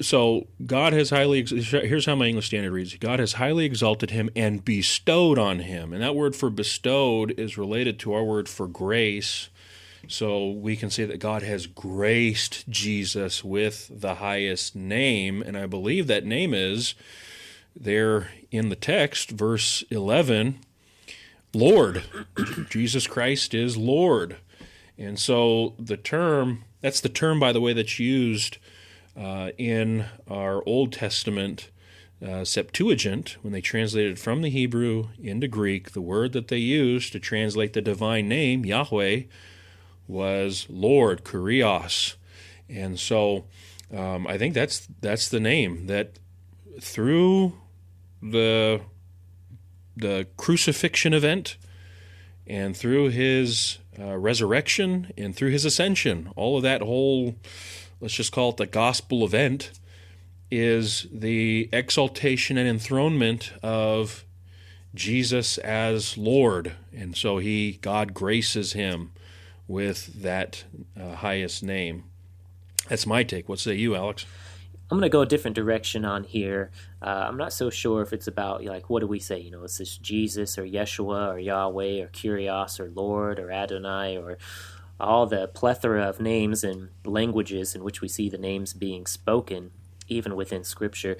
[0.00, 4.30] so God has highly, here's how my English Standard reads God has highly exalted him
[4.34, 5.92] and bestowed on him.
[5.92, 9.50] And that word for bestowed is related to our word for grace
[10.08, 15.66] so we can say that God has graced Jesus with the highest name, and I
[15.66, 16.94] believe that name is
[17.74, 20.58] there in the text, verse 11,
[21.52, 22.04] Lord.
[22.70, 24.36] Jesus Christ is Lord.
[24.98, 28.58] And so the term, that's the term, by the way, that's used
[29.16, 31.70] uh, in our Old Testament
[32.26, 37.12] uh, Septuagint, when they translated from the Hebrew into Greek, the word that they used
[37.12, 39.22] to translate the divine name, Yahweh,
[40.06, 42.14] was Lord, Kurios.
[42.68, 43.44] And so
[43.94, 46.18] um, I think that's that's the name that
[46.80, 47.54] through
[48.22, 48.80] the
[49.96, 51.56] the crucifixion event
[52.46, 57.36] and through his uh, resurrection and through his ascension, all of that whole
[58.00, 59.72] let's just call it the gospel event
[60.50, 64.24] is the exaltation and enthronement of
[64.94, 66.72] Jesus as Lord.
[66.94, 69.12] And so he God graces him
[69.68, 70.64] with that
[71.00, 72.04] uh, highest name.
[72.88, 73.48] That's my take.
[73.48, 74.26] What say you, Alex?
[74.88, 76.70] I'm going to go a different direction on here.
[77.02, 79.40] Uh, I'm not so sure if it's about, like, what do we say?
[79.40, 84.16] You know, is this Jesus or Yeshua or Yahweh or Kyrios or Lord or Adonai
[84.16, 84.38] or
[85.00, 89.72] all the plethora of names and languages in which we see the names being spoken,
[90.06, 91.16] even within Scripture.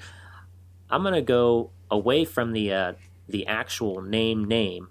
[0.89, 2.93] I'm going to go away from the uh,
[3.27, 4.87] the actual name name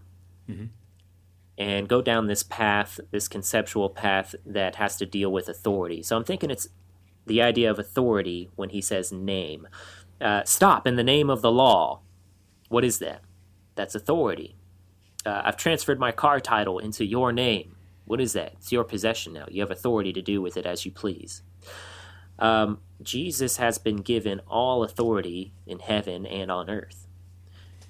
[0.49, 0.67] mm-hmm.
[1.59, 6.03] And go down this path, this conceptual path that has to deal with authority.
[6.03, 6.69] So I'm thinking it's
[7.27, 9.67] the idea of authority when he says name.
[10.21, 12.01] Uh, stop in the name of the law.
[12.69, 13.23] What is that?
[13.75, 14.57] That's authority.
[15.25, 17.77] Uh, I've transferred my car title into your name.
[18.05, 18.53] What is that?
[18.55, 19.47] It's your possession now.
[19.51, 21.43] You have authority to do with it as you please.
[22.39, 27.07] Um, Jesus has been given all authority in heaven and on earth.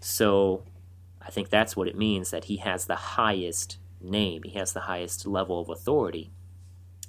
[0.01, 0.63] So
[1.27, 4.81] I think that's what it means that he has the highest name, he has the
[4.81, 6.31] highest level of authority.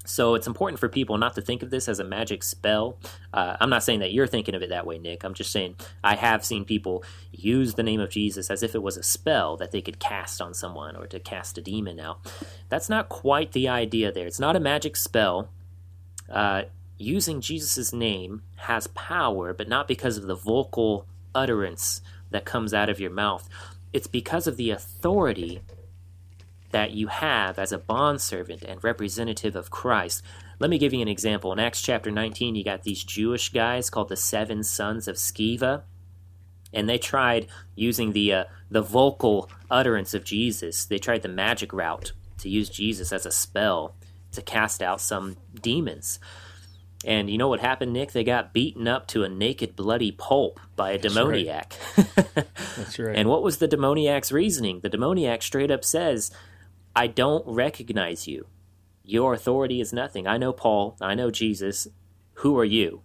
[0.07, 2.97] So it's important for people not to think of this as a magic spell.
[3.33, 5.25] Uh, I'm not saying that you're thinking of it that way, Nick.
[5.25, 7.03] I'm just saying I have seen people
[7.33, 10.41] use the name of Jesus as if it was a spell that they could cast
[10.41, 12.19] on someone or to cast a demon out.
[12.69, 14.25] That's not quite the idea there.
[14.25, 15.49] It's not a magic spell.
[16.29, 16.63] Uh,
[16.97, 21.05] using Jesus' name has power, but not because of the vocal
[21.35, 21.99] utterance
[22.31, 23.49] that comes out of your mouth.
[23.93, 25.61] It's because of the authority
[26.71, 30.21] that you have as a bondservant and representative of Christ.
[30.59, 31.53] Let me give you an example.
[31.53, 35.83] In Acts chapter 19, you got these Jewish guys called the seven sons of Sceva,
[36.73, 40.85] and they tried using the uh, the vocal utterance of Jesus.
[40.85, 43.95] They tried the magic route to use Jesus as a spell
[44.33, 46.19] to cast out some demons.
[47.05, 48.11] And you know what happened, Nick?
[48.11, 51.75] They got beaten up to a naked, bloody pulp by a That's demoniac.
[51.95, 52.07] Right.
[52.75, 53.15] That's right.
[53.15, 54.79] and what was the demoniac's reasoning?
[54.79, 56.31] The demoniac straight up says,
[56.95, 58.47] I don't recognize you.
[59.03, 60.27] Your authority is nothing.
[60.27, 60.97] I know Paul.
[60.99, 61.87] I know Jesus.
[62.35, 63.03] Who are you?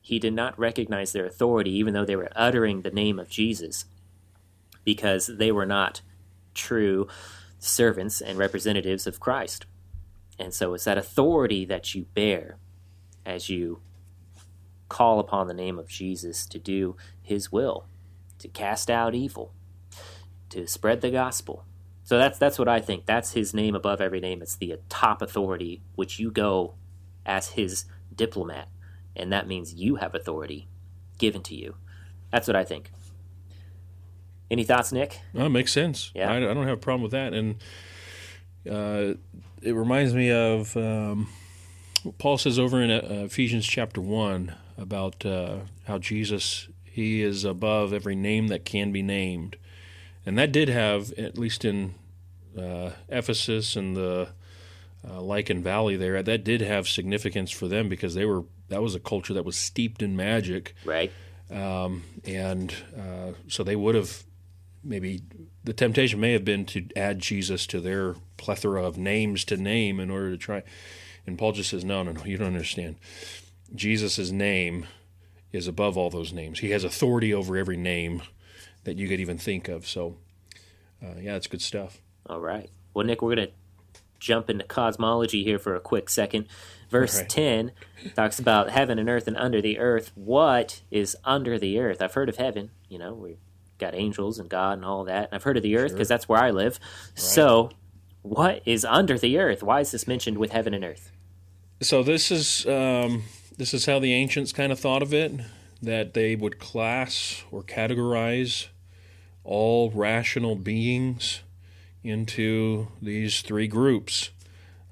[0.00, 3.86] He did not recognize their authority, even though they were uttering the name of Jesus,
[4.84, 6.00] because they were not
[6.54, 7.08] true
[7.58, 9.66] servants and representatives of Christ.
[10.38, 12.58] And so it's that authority that you bear
[13.26, 13.80] as you
[14.88, 17.86] call upon the name of Jesus to do his will,
[18.38, 19.52] to cast out evil,
[20.48, 21.66] to spread the gospel,
[22.06, 23.04] so that's that's what I think.
[23.04, 24.40] That's his name above every name.
[24.40, 26.74] It's the top authority, which you go
[27.26, 28.68] as his diplomat,
[29.16, 30.68] and that means you have authority
[31.18, 31.74] given to you.
[32.30, 32.92] That's what I think.
[34.48, 35.20] Any thoughts, Nick?
[35.34, 36.12] No, makes sense.
[36.14, 37.56] Yeah, I, I, don't have a problem with that, and
[38.70, 39.18] uh,
[39.60, 41.28] it reminds me of um,
[42.12, 47.92] Paul says over in uh, Ephesians chapter one about uh, how Jesus he is above
[47.92, 49.56] every name that can be named
[50.26, 51.94] and that did have, at least in
[52.58, 54.28] uh, Ephesus and the
[55.08, 58.96] uh, Lycus Valley there, that did have significance for them because they were that was
[58.96, 61.12] a culture that was steeped in magic, right?
[61.48, 64.24] Um, and uh, so they would have
[64.82, 65.22] maybe
[65.62, 70.00] the temptation may have been to add Jesus to their plethora of names to name
[70.00, 70.64] in order to try.
[71.26, 72.96] And Paul just says, no, no, no, you don't understand.
[73.74, 74.86] Jesus' name
[75.52, 76.60] is above all those names.
[76.60, 78.22] He has authority over every name
[78.84, 79.86] that you could even think of.
[79.86, 80.16] So,
[81.02, 82.00] uh, yeah, it's good stuff.
[82.26, 82.70] All right.
[82.94, 83.54] Well, Nick, we're going to
[84.18, 86.46] jump into cosmology here for a quick second.
[86.90, 87.28] Verse right.
[87.28, 87.72] 10
[88.14, 90.12] talks about heaven and earth and under the earth.
[90.14, 92.00] What is under the earth?
[92.00, 92.70] I've heard of heaven.
[92.88, 93.38] You know, we've
[93.78, 95.26] got angels and God and all that.
[95.26, 96.16] And I've heard of the earth because sure.
[96.16, 96.78] that's where I live.
[96.80, 97.18] Right.
[97.18, 97.70] So,
[98.22, 99.62] what is under the earth?
[99.62, 101.12] Why is this mentioned with heaven and earth?
[101.80, 102.66] So, this is.
[102.66, 103.24] Um,
[103.58, 105.32] this is how the ancients kind of thought of it
[105.80, 108.68] that they would class or categorize
[109.44, 111.42] all rational beings
[112.02, 114.30] into these three groups.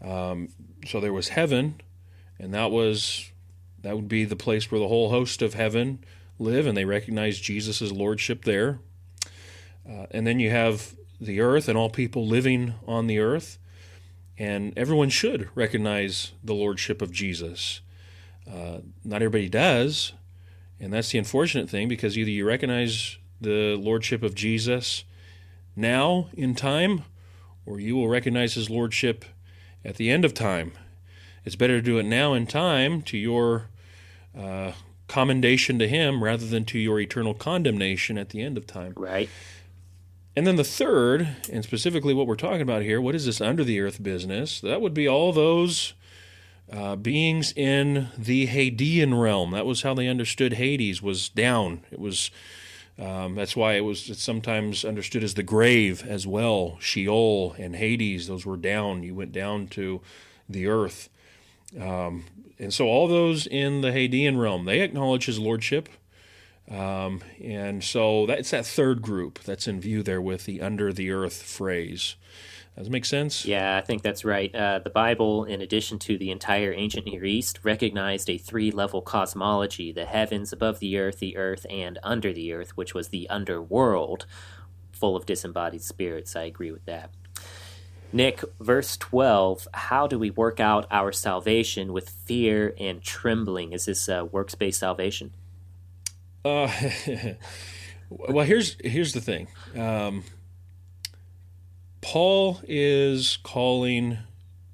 [0.03, 0.49] Um,
[0.87, 1.81] so there was heaven,
[2.39, 3.31] and that was
[3.83, 6.03] that would be the place where the whole host of heaven
[6.39, 8.79] live, and they recognize Jesus' lordship there.
[9.89, 13.59] Uh, and then you have the earth and all people living on the earth,
[14.39, 17.81] and everyone should recognize the lordship of Jesus.
[18.51, 20.13] Uh, not everybody does,
[20.81, 25.05] and that's the unfortunate thing because either you recognize the lordship of Jesus
[25.77, 27.05] now in time,
[27.67, 29.25] or you will recognize his lordship
[29.85, 30.73] at the end of time.
[31.45, 33.69] It's better to do it now in time to your
[34.37, 34.73] uh,
[35.09, 38.95] commendation to him rather than to your eternal condemnation at the end of time.
[38.97, 39.29] Right.
[40.37, 43.63] And then the third, and specifically what we're talking about here, what is this under
[43.63, 44.61] the earth business?
[44.61, 45.95] That would be all those
[46.73, 49.53] uh, beings in the Hadean realm.
[49.53, 51.83] That was how they understood Hades was down.
[51.93, 52.31] It was
[52.99, 56.79] um, that's why it was sometimes understood as the grave as well.
[56.81, 59.03] Sheol and Hades, those were down.
[59.03, 60.01] You went down to
[60.49, 61.09] the earth.
[61.81, 62.25] Um,
[62.59, 65.89] and so all those in the Hadean realm, they acknowledge his lordship.
[66.71, 71.11] Um, and so that's that third group that's in view there with the under the
[71.11, 72.17] earth phrase.
[72.77, 73.45] Does it make sense?
[73.45, 74.53] Yeah, I think that's right.
[74.53, 79.01] Uh, the Bible, in addition to the entire ancient Near East, recognized a three level
[79.01, 83.29] cosmology the heavens above the earth, the earth, and under the earth, which was the
[83.31, 84.27] underworld,
[84.91, 86.35] full of disembodied spirits.
[86.35, 87.11] I agree with that.
[88.13, 93.73] Nick, verse 12, how do we work out our salvation with fear and trembling?
[93.73, 95.33] Is this uh, works based salvation?
[96.45, 96.71] Uh,
[98.11, 99.49] well, here's here's the thing.
[99.77, 100.25] Um,
[102.01, 104.19] Paul is calling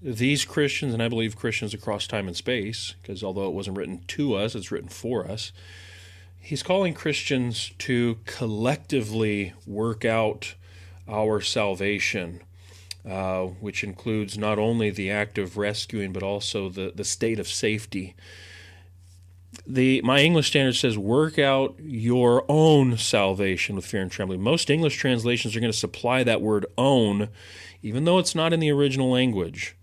[0.03, 4.03] these Christians, and I believe Christians across time and space, because although it wasn't written
[4.09, 5.53] to us, it's written for us.
[6.41, 10.55] He's calling Christians to collectively work out
[11.07, 12.41] our salvation,
[13.09, 17.47] uh, which includes not only the act of rescuing, but also the, the state of
[17.47, 18.17] safety
[19.67, 24.41] the my English standard says work out your own salvation with fear and trembling.
[24.41, 27.29] Most English translations are going to supply that word own
[27.83, 29.77] even though it's not in the original language.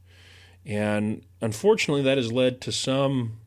[0.66, 3.38] And unfortunately that has led to some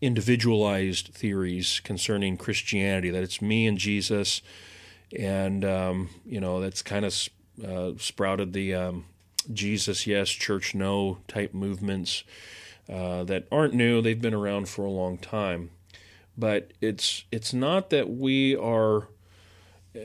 [0.00, 4.42] individualized theories concerning Christianity that it's me and Jesus
[5.16, 7.28] and um, you know that's kind of
[7.66, 9.06] uh, sprouted the um,
[9.52, 12.22] Jesus yes church no type movements
[12.88, 14.00] uh, that aren't new.
[14.00, 15.70] They've been around for a long time,
[16.36, 19.08] but it's it's not that we are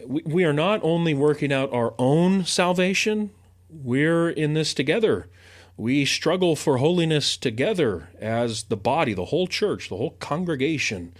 [0.06, 3.32] we, we are not only working out our own salvation.
[3.70, 5.28] We're in this together.
[5.76, 11.14] We struggle for holiness together as the body, the whole church, the whole congregation,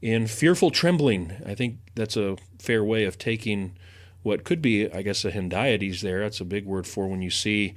[0.00, 1.32] in fearful trembling.
[1.44, 3.76] I think that's a fair way of taking
[4.22, 6.20] what could be, I guess, a hendiadys there.
[6.20, 7.74] That's a big word for when you see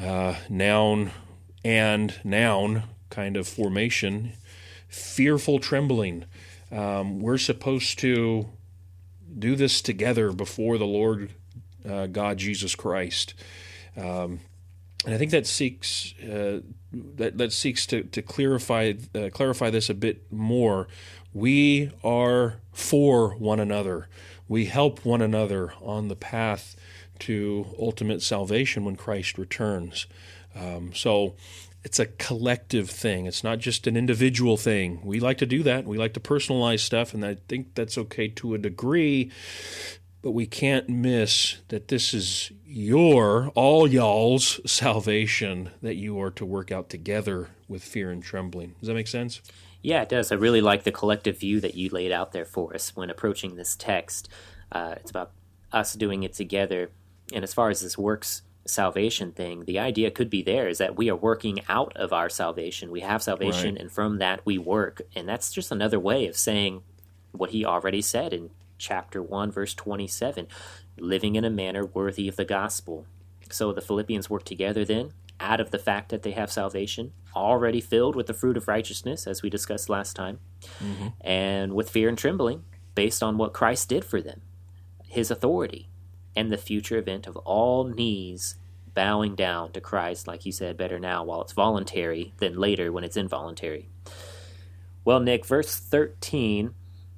[0.00, 1.10] uh, noun
[1.66, 4.32] and noun kind of formation,
[4.86, 6.24] fearful trembling.
[6.70, 8.46] Um, we're supposed to
[9.36, 11.30] do this together before the Lord
[11.84, 13.34] uh, God Jesus Christ.
[13.96, 14.38] Um,
[15.04, 16.60] and I think that seeks uh,
[16.92, 20.86] that, that seeks to, to clarify uh, clarify this a bit more.
[21.34, 24.06] We are for one another.
[24.46, 26.76] We help one another on the path
[27.20, 30.06] to ultimate salvation when Christ returns.
[30.56, 31.34] Um, so
[31.84, 33.26] it's a collective thing.
[33.26, 35.00] It's not just an individual thing.
[35.04, 35.84] We like to do that.
[35.84, 39.30] We like to personalize stuff, and I think that's okay to a degree.
[40.20, 46.44] But we can't miss that this is your, all y'all's salvation that you are to
[46.44, 48.74] work out together with fear and trembling.
[48.80, 49.40] Does that make sense?
[49.82, 50.32] Yeah, it does.
[50.32, 53.54] I really like the collective view that you laid out there for us when approaching
[53.54, 54.28] this text.
[54.72, 55.30] Uh, it's about
[55.70, 56.90] us doing it together.
[57.32, 60.96] And as far as this works salvation thing, the idea could be there is that
[60.96, 62.90] we are working out of our salvation.
[62.90, 63.82] We have salvation, right.
[63.82, 65.02] and from that we work.
[65.14, 66.82] And that's just another way of saying
[67.32, 70.46] what he already said in chapter 1, verse 27
[70.98, 73.06] living in a manner worthy of the gospel.
[73.50, 77.80] So the Philippians work together then, out of the fact that they have salvation, already
[77.80, 80.40] filled with the fruit of righteousness, as we discussed last time,
[80.82, 81.08] mm-hmm.
[81.20, 82.64] and with fear and trembling,
[82.94, 84.40] based on what Christ did for them,
[85.06, 85.88] his authority
[86.36, 88.56] and the future event of all knees
[88.94, 93.04] bowing down to Christ, like you said, better now while it's voluntary than later when
[93.04, 93.88] it's involuntary.
[95.04, 96.74] Well, Nick, verse 13,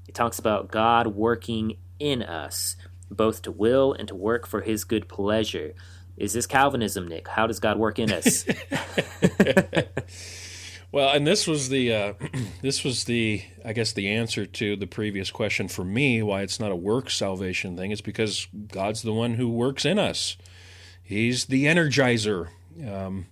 [0.08, 2.76] it talks about God working in us,
[3.10, 5.74] both to will and to work for his good pleasure.
[6.16, 7.28] Is this Calvinism, Nick?
[7.28, 8.44] How does God work in us?
[10.90, 12.12] Well, and this was the uh,
[12.62, 16.58] this was the I guess the answer to the previous question for me why it's
[16.58, 17.90] not a work salvation thing.
[17.90, 20.36] It's because God's the one who works in us.
[21.02, 22.48] He's the energizer.
[22.86, 23.26] Um,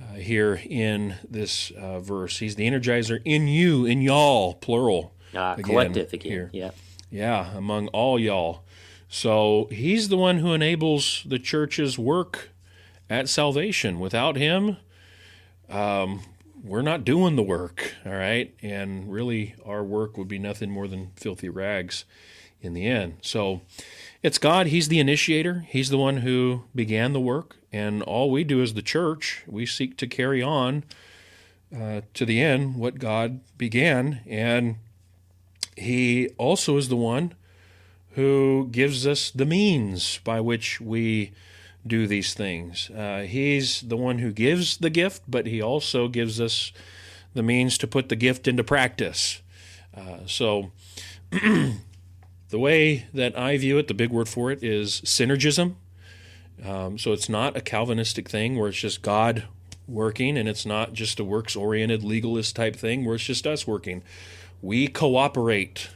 [0.00, 5.12] uh, here in this uh, verse, he's the energizer in you, in y'all, plural.
[5.34, 6.32] Uh, again, collective again.
[6.32, 6.50] Here.
[6.52, 6.70] Yeah.
[7.10, 8.64] Yeah, among all y'all.
[9.08, 12.50] So he's the one who enables the church's work
[13.10, 13.98] at salvation.
[13.98, 14.76] Without him,
[15.68, 16.22] um,
[16.62, 18.54] we're not doing the work, all right?
[18.62, 22.04] And really, our work would be nothing more than filthy rags
[22.60, 23.18] in the end.
[23.22, 23.62] So
[24.22, 24.66] it's God.
[24.66, 27.56] He's the initiator, He's the one who began the work.
[27.72, 30.82] And all we do as the church, we seek to carry on
[31.74, 34.20] uh, to the end what God began.
[34.26, 34.76] And
[35.76, 37.34] He also is the one
[38.14, 41.32] who gives us the means by which we
[41.86, 42.90] do these things.
[42.90, 46.72] Uh, he's the one who gives the gift, but he also gives us
[47.34, 49.42] the means to put the gift into practice.
[49.96, 50.72] Uh, so,
[51.30, 51.78] the
[52.52, 55.74] way that I view it, the big word for it is synergism.
[56.64, 59.44] Um, so, it's not a Calvinistic thing where it's just God
[59.88, 63.66] working, and it's not just a works oriented legalist type thing where it's just us
[63.66, 64.02] working.
[64.62, 65.88] We cooperate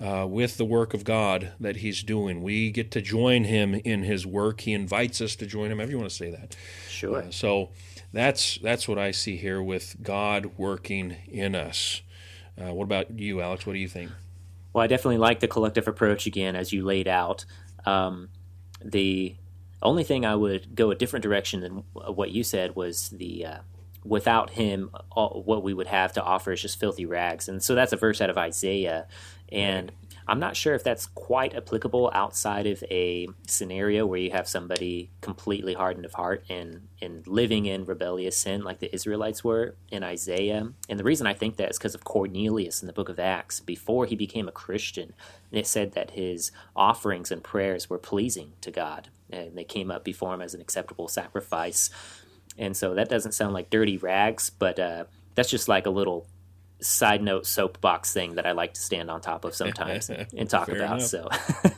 [0.00, 2.42] uh, with the work of God that He's doing.
[2.42, 4.62] We get to join Him in His work.
[4.62, 5.80] He invites us to join Him.
[5.80, 6.56] If you want to say that,
[6.88, 7.22] Sure.
[7.22, 7.70] Uh, so
[8.12, 12.02] that's that's what I see here with God working in us.
[12.60, 13.66] Uh, what about you, Alex?
[13.66, 14.10] What do you think?
[14.72, 17.44] Well, I definitely like the collective approach again, as you laid out.
[17.86, 18.28] Um,
[18.84, 19.36] the
[19.82, 23.58] only thing I would go a different direction than what you said was the uh,
[24.04, 27.48] without him, all, what we would have to offer is just filthy rags.
[27.48, 29.06] And so that's a verse out of Isaiah.
[29.50, 29.92] And
[30.28, 35.10] I'm not sure if that's quite applicable outside of a scenario where you have somebody
[35.22, 40.02] completely hardened of heart and, and living in rebellious sin like the Israelites were in
[40.02, 40.68] Isaiah.
[40.90, 43.60] And the reason I think that is because of Cornelius in the book of Acts.
[43.60, 45.14] Before he became a Christian,
[45.50, 50.04] it said that his offerings and prayers were pleasing to God, and they came up
[50.04, 51.88] before him as an acceptable sacrifice.
[52.58, 56.26] And so that doesn't sound like dirty rags, but uh, that's just like a little
[56.80, 60.66] side note soapbox thing that I like to stand on top of sometimes and talk
[60.66, 60.98] Fair about.
[60.98, 61.08] enough.
[61.08, 61.28] So,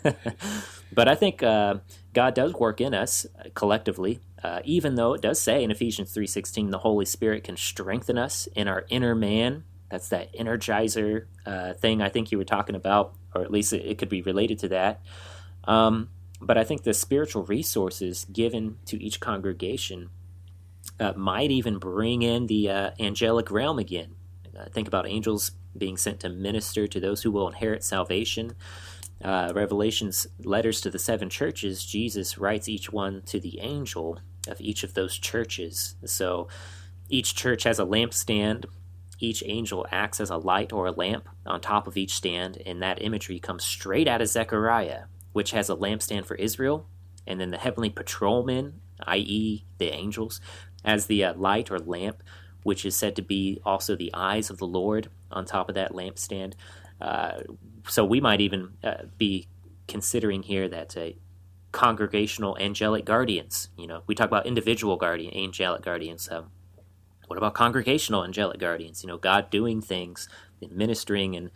[0.92, 1.76] but I think uh,
[2.12, 6.12] God does work in us uh, collectively, uh, even though it does say in Ephesians
[6.12, 9.64] three sixteen, the Holy Spirit can strengthen us in our inner man.
[9.90, 13.84] That's that energizer uh, thing I think you were talking about, or at least it,
[13.84, 15.00] it could be related to that.
[15.64, 20.10] Um, but I think the spiritual resources given to each congregation
[20.98, 24.14] uh, might even bring in the uh, angelic realm again.
[24.58, 28.54] Uh, think about angels being sent to minister to those who will inherit salvation.
[29.22, 34.60] Uh, Revelation's letters to the seven churches, Jesus writes each one to the angel of
[34.60, 35.94] each of those churches.
[36.04, 36.48] So
[37.08, 38.64] each church has a lampstand.
[39.18, 42.82] Each angel acts as a light or a lamp on top of each stand, and
[42.82, 46.86] that imagery comes straight out of Zechariah, which has a lampstand for Israel,
[47.26, 50.40] and then the heavenly patrolmen, i.e., the angels,
[50.82, 52.22] as the uh, light or lamp,
[52.62, 55.92] which is said to be also the eyes of the Lord on top of that
[55.92, 56.54] lampstand.
[57.00, 57.40] Uh,
[57.88, 59.48] so we might even uh, be
[59.88, 61.10] considering here that uh,
[61.72, 63.68] congregational angelic guardians.
[63.76, 66.28] You know, we talk about individual guardian, angelic guardians.
[66.30, 66.50] Um,
[67.26, 69.02] what about congregational angelic guardians?
[69.02, 70.28] You know, God doing things,
[70.60, 71.50] and ministering, and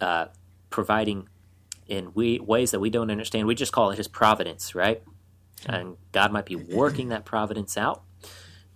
[0.00, 0.26] uh,
[0.68, 1.28] providing
[1.88, 3.46] in we, ways that we don't understand.
[3.46, 5.02] We just call it His providence, right?
[5.66, 8.02] And God might be working that providence out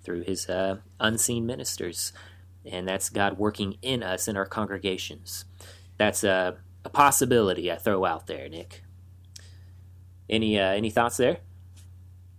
[0.04, 2.12] through His uh, unseen ministers,
[2.64, 5.44] and that's God working in us in our congregations.
[5.96, 8.82] That's a, a possibility I throw out there, Nick.
[10.28, 11.38] Any uh, any thoughts there?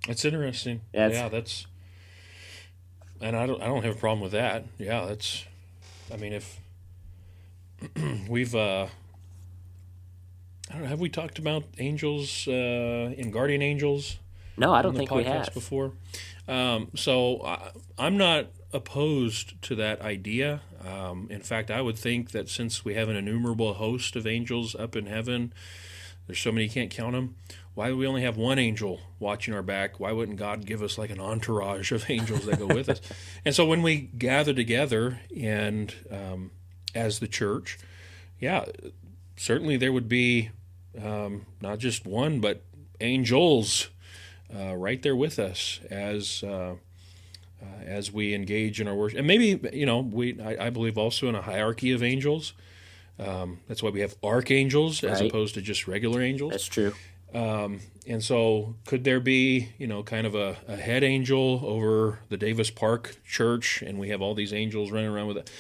[0.08, 0.82] That's interesting.
[0.94, 1.66] That's- yeah, that's,
[3.22, 4.66] and I don't, I don't have a problem with that.
[4.78, 5.46] Yeah, that's,
[6.14, 6.60] I mean, if
[8.30, 8.88] we've, uh,
[10.70, 12.52] I don't know, have we talked about angels uh,
[13.18, 14.18] and guardian angels?
[14.58, 15.54] No, I don't think we podcast have.
[15.54, 15.94] before.
[16.48, 20.62] Um, so I, I'm not opposed to that idea.
[20.86, 24.76] Um, in fact, I would think that since we have an innumerable host of angels
[24.76, 25.54] up in heaven,
[26.28, 27.36] there's so many you can't count them.
[27.74, 30.00] Why do we only have one angel watching our back?
[30.00, 33.02] Why wouldn't God give us like an entourage of angels that go with us?
[33.44, 36.52] And so when we gather together and um,
[36.94, 37.78] as the church,
[38.40, 38.66] yeah,
[39.36, 40.52] certainly there would be
[41.02, 42.64] um, not just one, but
[43.02, 43.90] angels
[44.54, 46.76] uh, right there with us as uh,
[47.62, 49.20] uh, as we engage in our worship.
[49.20, 52.54] And maybe you know we I, I believe also in a hierarchy of angels.
[53.18, 56.52] Um, that's why we have archangels as opposed to just regular angels.
[56.52, 56.94] That's true.
[57.34, 62.20] Um, and so, could there be, you know, kind of a, a head angel over
[62.30, 65.52] the Davis Park Church, and we have all these angels running around with it?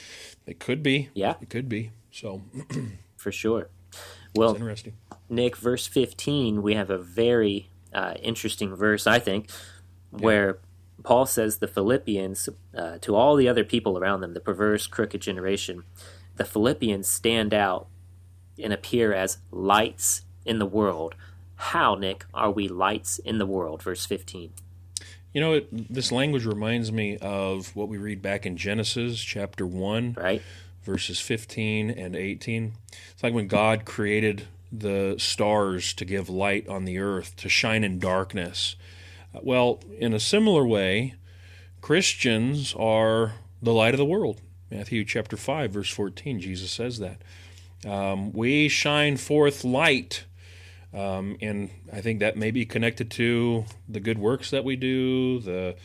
[0.46, 1.10] It could be.
[1.14, 1.36] Yeah.
[1.42, 1.92] It could be.
[2.12, 2.42] So,
[3.18, 3.70] For sure.
[4.36, 4.94] Well, interesting.
[5.30, 9.50] Nick, verse 15, we have a very uh, interesting verse, I think,
[10.12, 10.60] where
[11.04, 15.22] Paul says the Philippians, uh, to all the other people around them, the perverse, crooked
[15.22, 15.84] generation,
[16.36, 17.88] the Philippians stand out
[18.62, 21.16] and appear as lights in the world.
[21.56, 23.82] How, Nick, are we lights in the world?
[23.82, 24.52] Verse 15.
[25.34, 29.66] You know, it, this language reminds me of what we read back in Genesis chapter
[29.66, 30.42] 1, Right?
[30.84, 32.74] verses 15 and 18.
[33.14, 34.48] It's like when God created
[34.80, 38.76] the stars to give light on the earth, to shine in darkness.
[39.34, 41.16] Well, in a similar way,
[41.82, 44.42] Christians are the light of the world.
[44.72, 47.22] Matthew chapter 5, verse 14, Jesus says that.
[47.86, 50.26] Um, we shine forth light.
[50.94, 55.40] Um, and I think that may be connected to the good works that we do,
[55.40, 55.76] the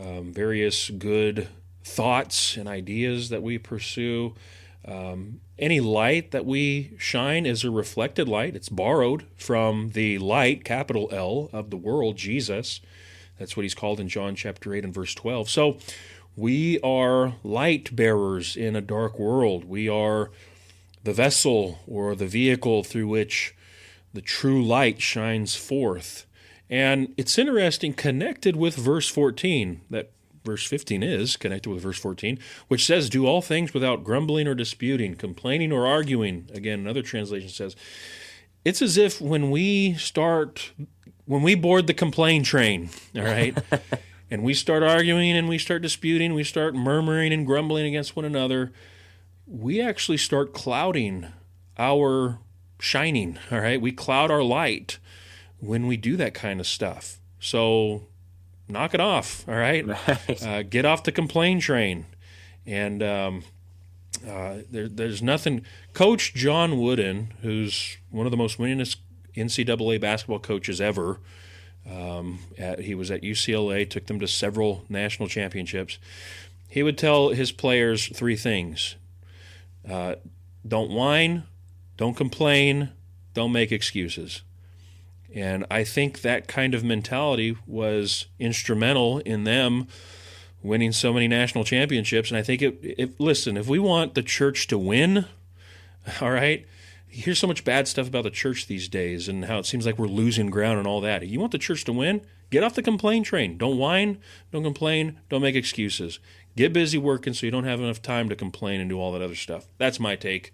[0.00, 1.48] um, various good
[1.82, 4.34] thoughts and ideas that we pursue.
[4.86, 8.56] Um, any light that we shine is a reflected light.
[8.56, 12.80] It's borrowed from the light, capital L, of the world, Jesus.
[13.38, 15.48] That's what he's called in John chapter 8 and verse 12.
[15.48, 15.78] So
[16.36, 19.64] we are light bearers in a dark world.
[19.64, 20.30] We are
[21.04, 23.54] the vessel or the vehicle through which
[24.12, 26.26] the true light shines forth.
[26.70, 30.10] And it's interesting, connected with verse 14, that
[30.44, 32.38] verse 15 is connected with verse 14,
[32.68, 36.48] which says, Do all things without grumbling or disputing, complaining or arguing.
[36.52, 37.74] Again, another translation says,
[38.64, 40.72] It's as if when we start,
[41.24, 43.56] when we board the complain train, all right,
[44.30, 48.24] and we start arguing and we start disputing, we start murmuring and grumbling against one
[48.24, 48.72] another,
[49.46, 51.26] we actually start clouding
[51.78, 52.38] our
[52.78, 53.80] shining, all right?
[53.80, 54.98] We cloud our light
[55.58, 57.20] when we do that kind of stuff.
[57.40, 58.06] So
[58.68, 59.46] knock it off.
[59.48, 60.42] All right, right.
[60.42, 62.06] Uh, get off the complain train,
[62.66, 63.44] and um,
[64.26, 65.64] uh, there, there's nothing.
[65.92, 68.96] Coach John Wooden, who's one of the most winningest
[69.36, 71.20] NCAA basketball coaches ever.
[71.90, 75.98] Um, at, he was at UCLA, took them to several national championships.
[76.68, 78.96] He would tell his players three things:
[79.88, 80.14] uh,
[80.66, 81.44] don't whine,
[81.96, 82.90] don't complain,
[83.34, 84.42] don't make excuses.
[85.34, 89.88] And I think that kind of mentality was instrumental in them
[90.62, 92.30] winning so many national championships.
[92.30, 95.26] And I think it, if listen, if we want the church to win,
[96.20, 96.64] all right,
[97.08, 99.98] here's so much bad stuff about the church these days and how it seems like
[99.98, 101.22] we're losing ground and all that.
[101.22, 102.22] If You want the church to win?
[102.50, 103.58] Get off the complain train.
[103.58, 104.18] Don't whine,
[104.52, 106.20] don't complain, don't make excuses.
[106.56, 109.22] Get busy working so you don't have enough time to complain and do all that
[109.22, 109.66] other stuff.
[109.78, 110.52] That's my take.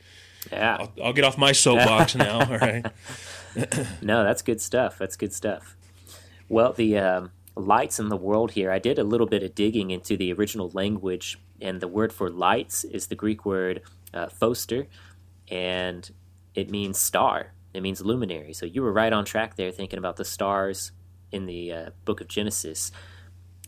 [0.51, 0.79] Yeah.
[0.81, 2.41] I'll, I'll get off my soapbox now.
[2.41, 2.87] All right.
[4.03, 4.99] no, that's good stuff.
[4.99, 5.77] That's good stuff.
[6.49, 9.91] Well, the um, lights in the world here, I did a little bit of digging
[9.91, 13.83] into the original language, and the word for lights is the Greek word
[14.13, 14.87] uh, phoster,
[15.49, 16.11] and
[16.55, 17.53] it means star.
[17.73, 18.53] It means luminary.
[18.53, 20.93] So you were right on track there thinking about the stars
[21.31, 22.91] in the uh, book of Genesis.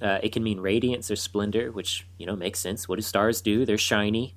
[0.01, 2.89] Uh, it can mean radiance or splendor, which you know makes sense.
[2.89, 3.65] What do stars do?
[3.65, 4.35] They're shiny,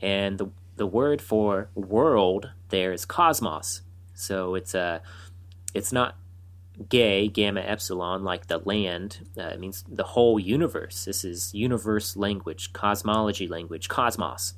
[0.00, 3.82] and the the word for world there is cosmos.
[4.14, 4.98] So it's a uh,
[5.74, 6.16] it's not
[6.88, 9.28] gay gamma epsilon like the land.
[9.38, 11.04] Uh, it means the whole universe.
[11.04, 14.54] This is universe language, cosmology language, cosmos.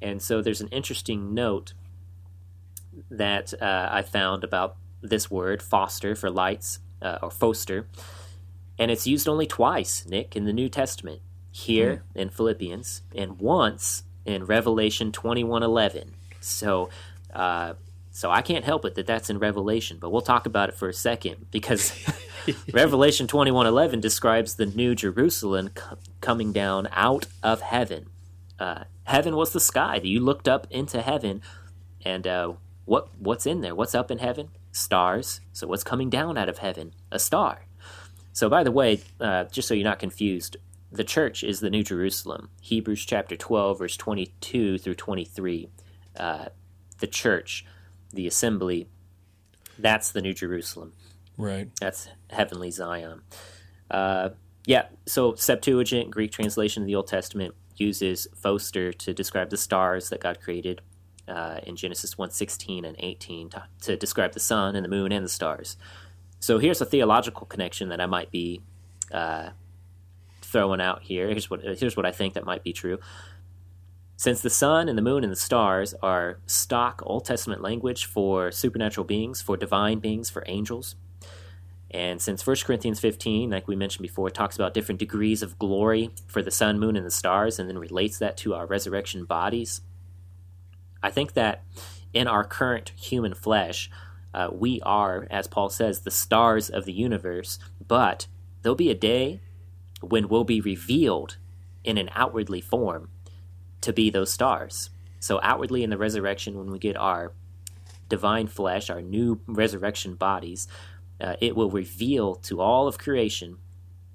[0.00, 1.74] And so there's an interesting note
[3.10, 7.86] that uh, I found about this word, phoster for lights uh, or phoster,
[8.78, 11.20] and it's used only twice, Nick, in the New Testament.
[11.50, 12.20] Here mm.
[12.22, 16.12] in Philippians, and once in Revelation 21:11.
[16.40, 16.88] So,
[17.32, 17.74] uh,
[18.14, 20.88] so I can't help it that that's in Revelation, but we'll talk about it for
[20.88, 21.92] a second because
[22.72, 28.06] Revelation 21:11 describes the new Jerusalem c- coming down out of heaven.
[28.58, 31.40] Uh, heaven was the sky that you looked up into heaven,
[32.04, 32.52] and uh,
[32.84, 33.74] what what's in there?
[33.74, 34.50] What's up in heaven?
[34.72, 35.40] Stars.
[35.54, 36.92] So what's coming down out of heaven?
[37.10, 37.64] A star.
[38.34, 40.58] So by the way, uh, just so you're not confused,
[40.90, 42.50] the church is the New Jerusalem.
[42.60, 45.68] Hebrews chapter 12, verse 22 through 23.
[46.14, 46.46] Uh,
[46.98, 47.64] the church,
[48.12, 48.88] the assembly,
[49.78, 50.92] that's the New Jerusalem.
[51.36, 51.68] Right.
[51.80, 53.22] That's heavenly Zion.
[53.90, 54.30] Uh,
[54.66, 60.10] yeah, so Septuagint, Greek translation of the Old Testament, uses Phoster to describe the stars
[60.10, 60.80] that God created
[61.26, 65.24] uh, in Genesis 1.16 and 18 to, to describe the sun and the moon and
[65.24, 65.76] the stars.
[66.40, 68.62] So here's a theological connection that I might be
[69.12, 69.50] uh,
[70.40, 71.28] throwing out here.
[71.28, 72.98] Here's what here's what I think that might be true.
[74.22, 78.52] Since the sun and the moon and the stars are stock Old Testament language for
[78.52, 80.94] supernatural beings, for divine beings, for angels,
[81.90, 86.12] and since 1 Corinthians 15, like we mentioned before, talks about different degrees of glory
[86.28, 89.80] for the sun, moon, and the stars, and then relates that to our resurrection bodies,
[91.02, 91.64] I think that
[92.12, 93.90] in our current human flesh,
[94.32, 97.58] uh, we are, as Paul says, the stars of the universe,
[97.88, 98.28] but
[98.62, 99.40] there'll be a day
[100.00, 101.38] when we'll be revealed
[101.82, 103.08] in an outwardly form
[103.82, 104.90] to be those stars.
[105.20, 107.32] So, outwardly in the resurrection, when we get our
[108.08, 110.66] divine flesh, our new resurrection bodies,
[111.20, 113.58] uh, it will reveal to all of creation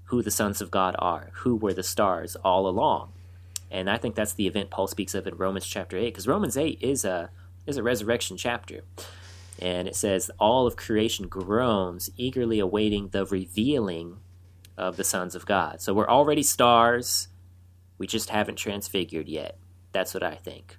[0.05, 3.11] who the sons of God are, who were the stars all along.
[3.69, 6.57] And I think that's the event Paul speaks of in Romans chapter 8, because Romans
[6.57, 7.29] 8 is a,
[7.65, 8.83] is a resurrection chapter.
[9.59, 14.17] And it says, All of creation groans, eagerly awaiting the revealing
[14.77, 15.81] of the sons of God.
[15.81, 17.27] So we're already stars.
[17.97, 19.57] We just haven't transfigured yet.
[19.91, 20.77] That's what I think.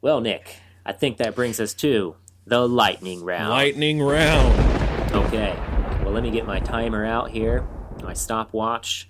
[0.00, 3.50] Well, Nick, I think that brings us to the lightning round.
[3.50, 5.12] Lightning round.
[5.12, 5.56] Okay.
[6.02, 7.66] Well, let me get my timer out here,
[8.02, 9.08] my stopwatch.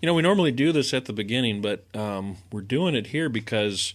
[0.00, 3.28] You know, we normally do this at the beginning, but um, we're doing it here
[3.28, 3.94] because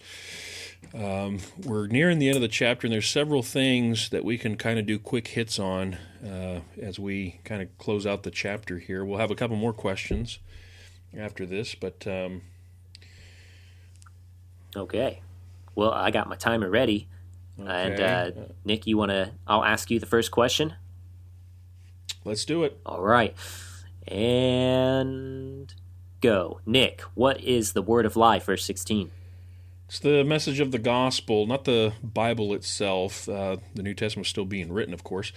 [0.94, 4.56] Um, we're nearing the end of the chapter, and there's several things that we can
[4.56, 8.78] kind of do quick hits on uh, as we kind of close out the chapter
[8.78, 9.04] here.
[9.04, 10.38] We'll have a couple more questions
[11.16, 12.06] after this, but.
[12.06, 12.42] Um,
[14.76, 15.22] okay.
[15.74, 17.08] Well, I got my timer ready.
[17.60, 17.70] Okay.
[17.70, 19.32] And uh, Nick, you want to?
[19.46, 20.74] I'll ask you the first question.
[22.24, 22.78] Let's do it.
[22.84, 23.34] All right.
[24.06, 25.72] And
[26.20, 26.60] go.
[26.66, 29.10] Nick, what is the word of life, verse 16?
[29.88, 33.26] It's the message of the gospel, not the Bible itself.
[33.28, 35.32] Uh, the New Testament was still being written, of course.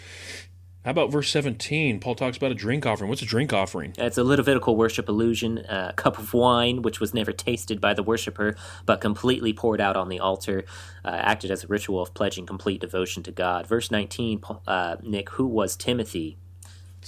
[0.83, 1.99] How about verse 17?
[1.99, 3.07] Paul talks about a drink offering.
[3.07, 3.93] What's a drink offering?
[3.99, 8.01] It's a Levitical worship allusion, a cup of wine, which was never tasted by the
[8.01, 8.55] worshiper,
[8.87, 10.63] but completely poured out on the altar,
[11.05, 13.67] uh, acted as a ritual of pledging complete devotion to God.
[13.67, 16.39] Verse 19, uh, Nick, who was Timothy?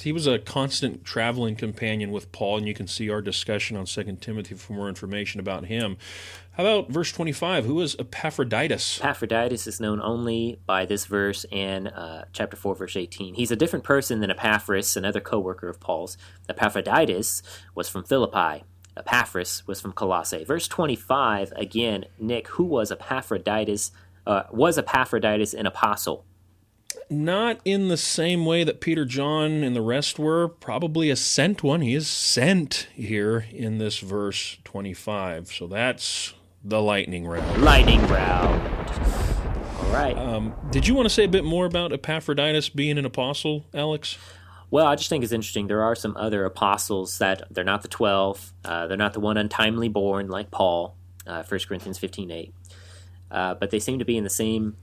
[0.02, 3.86] He was a constant traveling companion with Paul, and you can see our discussion on
[3.86, 5.98] 2 Timothy for more information about him.
[6.54, 7.66] How about verse 25?
[7.66, 9.00] Who is Epaphroditus?
[9.00, 13.36] Epaphroditus is known only by this verse and uh, chapter 4, verse 18.
[13.36, 16.18] He's a different person than Epaphras, another co worker of Paul's.
[16.50, 17.42] Epaphroditus
[17.76, 18.64] was from Philippi.
[18.96, 20.44] Epaphras was from Colossae.
[20.44, 23.92] Verse 25, again, Nick, who was Epaphroditus?
[24.26, 26.26] Uh, was Epaphroditus an apostle?
[27.14, 30.48] Not in the same way that Peter, John, and the rest were.
[30.48, 31.82] Probably a sent one.
[31.82, 35.48] He is sent here in this verse 25.
[35.48, 36.34] So that's
[36.64, 37.62] the lightning round.
[37.62, 38.62] Lightning round.
[39.78, 40.18] All right.
[40.18, 44.18] Um, did you want to say a bit more about Epaphroditus being an apostle, Alex?
[44.72, 45.68] Well, I just think it's interesting.
[45.68, 49.38] There are some other apostles that they're not the 12, uh, they're not the one
[49.38, 50.98] untimely born like Paul,
[51.28, 52.54] uh, 1 Corinthians 15 8.
[53.30, 54.78] Uh, but they seem to be in the same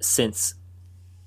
[0.00, 0.54] sense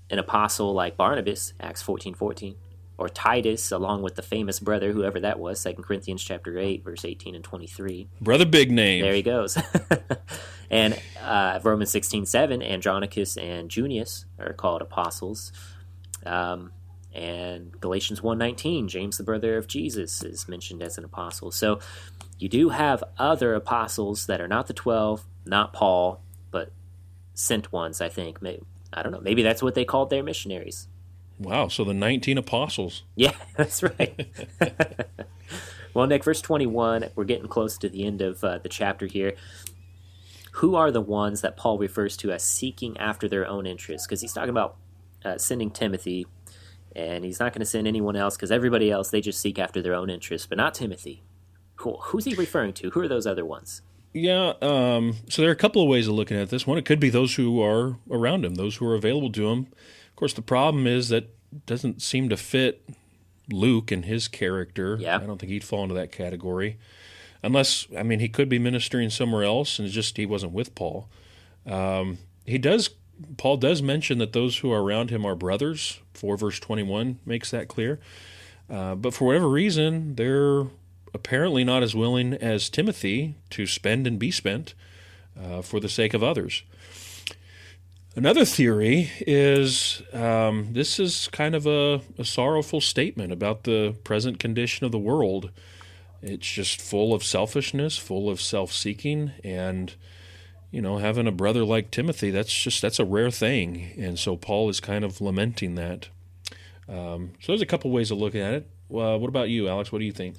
[0.10, 2.56] an apostle like Barnabas, Acts 14 14,
[2.98, 7.06] or Titus, along with the famous brother, whoever that was, 2 Corinthians chapter 8, verse
[7.06, 8.08] 18 and 23.
[8.20, 9.04] Brother Big Name.
[9.04, 9.58] There he goes.
[10.72, 15.52] and uh, Romans 16 7, Andronicus and Junius are called apostles.
[16.26, 16.72] Um,
[17.14, 21.52] and Galatians 1:19, James the brother of Jesus is mentioned as an apostle.
[21.52, 21.80] So
[22.38, 26.72] you do have other apostles that are not the 12, not Paul, but
[27.34, 28.40] sent ones, I think.
[28.94, 29.22] I don't know.
[29.22, 30.88] Maybe that's what they called their missionaries.
[31.40, 31.68] Wow.
[31.68, 33.04] So the 19 apostles.
[33.16, 34.28] Yeah, that's right.
[35.94, 39.34] well, Nick, verse 21, we're getting close to the end of uh, the chapter here.
[40.54, 44.08] Who are the ones that Paul refers to as seeking after their own interests?
[44.08, 44.78] Because he's talking about
[45.24, 46.26] uh, sending Timothy,
[46.96, 49.84] and he's not going to send anyone else because everybody else, they just seek after
[49.84, 51.22] their own interests, but not Timothy.
[51.76, 52.90] Who, who's he referring to?
[52.90, 53.84] Who are those other ones?
[54.18, 56.66] Yeah, um, so there are a couple of ways of looking at this.
[56.66, 59.68] One, it could be those who are around him, those who are available to him.
[60.10, 61.30] Of course, the problem is that
[61.66, 62.90] doesn't seem to fit
[63.50, 64.98] Luke and his character.
[65.00, 65.18] Yeah.
[65.18, 66.78] I don't think he'd fall into that category.
[67.44, 71.08] Unless, I mean, he could be ministering somewhere else and just he wasn't with Paul.
[71.66, 72.90] Um, he does,
[73.38, 76.00] Paul does mention that those who are around him are brothers.
[76.14, 78.00] 4 verse 21 makes that clear.
[78.70, 80.64] Uh, but for whatever reason, they're
[81.14, 84.74] apparently not as willing as Timothy to spend and be spent
[85.42, 86.64] uh, for the sake of others.
[88.16, 94.40] Another theory is um, this is kind of a, a, sorrowful statement about the present
[94.40, 95.52] condition of the world.
[96.24, 99.94] It's just full of selfishness, full of self seeking, and
[100.72, 103.94] you know, having a brother like Timothy, that's just that's a rare thing.
[103.98, 106.10] And so Paul is kind of lamenting that.
[106.90, 108.68] Um, so there's a couple ways of looking at it.
[108.90, 109.92] Uh, what about you, Alex?
[109.92, 110.38] What do you think?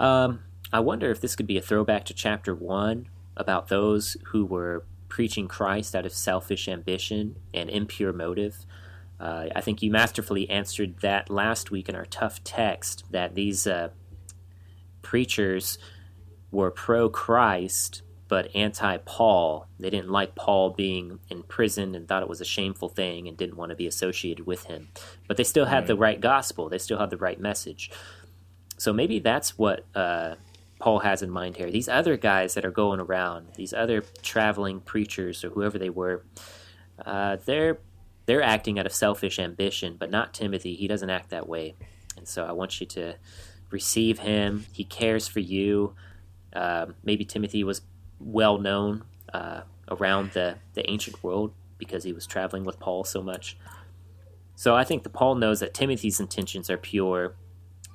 [0.00, 0.40] Um,
[0.72, 4.84] I wonder if this could be a throwback to chapter one about those who were
[5.08, 8.64] preaching Christ out of selfish ambition and impure motive.
[9.20, 13.66] Uh, I think you masterfully answered that last week in our tough text that these
[13.66, 13.90] uh,
[15.02, 15.78] preachers
[16.50, 19.66] were pro Christ but anti Paul.
[19.80, 23.36] They didn't like Paul being in prison and thought it was a shameful thing and
[23.36, 24.88] didn't want to be associated with him.
[25.26, 25.86] But they still had right.
[25.88, 27.90] the right gospel, they still had the right message.
[28.80, 30.36] So maybe that's what uh,
[30.78, 31.70] Paul has in mind here.
[31.70, 36.24] These other guys that are going around, these other traveling preachers or whoever they were,
[37.04, 37.78] uh, they're
[38.24, 40.76] they're acting out of selfish ambition, but not Timothy.
[40.76, 41.74] He doesn't act that way,
[42.16, 43.16] and so I want you to
[43.70, 44.64] receive him.
[44.72, 45.94] He cares for you.
[46.50, 47.82] Uh, maybe Timothy was
[48.18, 49.04] well known
[49.34, 49.60] uh,
[49.90, 53.58] around the the ancient world because he was traveling with Paul so much.
[54.54, 57.34] So I think that Paul knows that Timothy's intentions are pure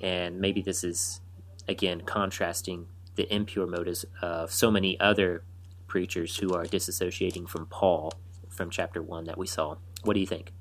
[0.00, 1.20] and maybe this is,
[1.68, 2.86] again, contrasting
[3.16, 5.42] the impure motives of so many other
[5.86, 8.12] preachers who are disassociating from Paul
[8.48, 9.76] from chapter 1 that we saw.
[10.02, 10.52] What do you think?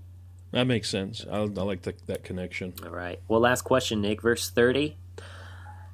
[0.51, 1.25] That makes sense.
[1.29, 2.73] I, I like the, that connection.
[2.83, 3.19] All right.
[3.27, 4.21] Well, last question, Nick.
[4.21, 4.97] Verse 30.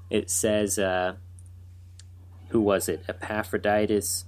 [0.10, 1.16] It says, uh,
[2.50, 3.04] who was it?
[3.08, 4.26] Epaphroditus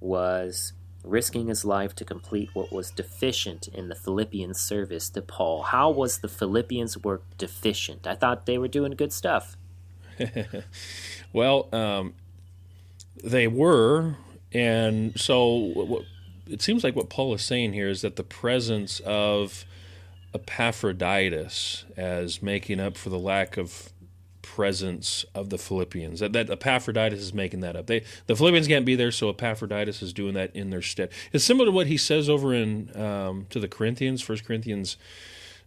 [0.00, 0.72] was
[1.04, 5.64] risking his life to complete what was deficient in the Philippians' service to Paul.
[5.64, 8.06] How was the Philippians' work deficient?
[8.06, 9.56] I thought they were doing good stuff.
[11.32, 12.14] well, um,
[13.22, 14.16] they were,
[14.52, 16.02] and so what,
[16.46, 19.64] it seems like what Paul is saying here is that the presence of
[20.34, 23.90] Epaphroditus as making up for the lack of
[24.54, 26.20] presence of the Philippians.
[26.20, 27.86] That, that Epaphroditus is making that up.
[27.86, 31.10] They the Philippians can't be there, so Epaphroditus is doing that in their stead.
[31.32, 34.96] It's similar to what he says over in um, to the Corinthians, First Corinthians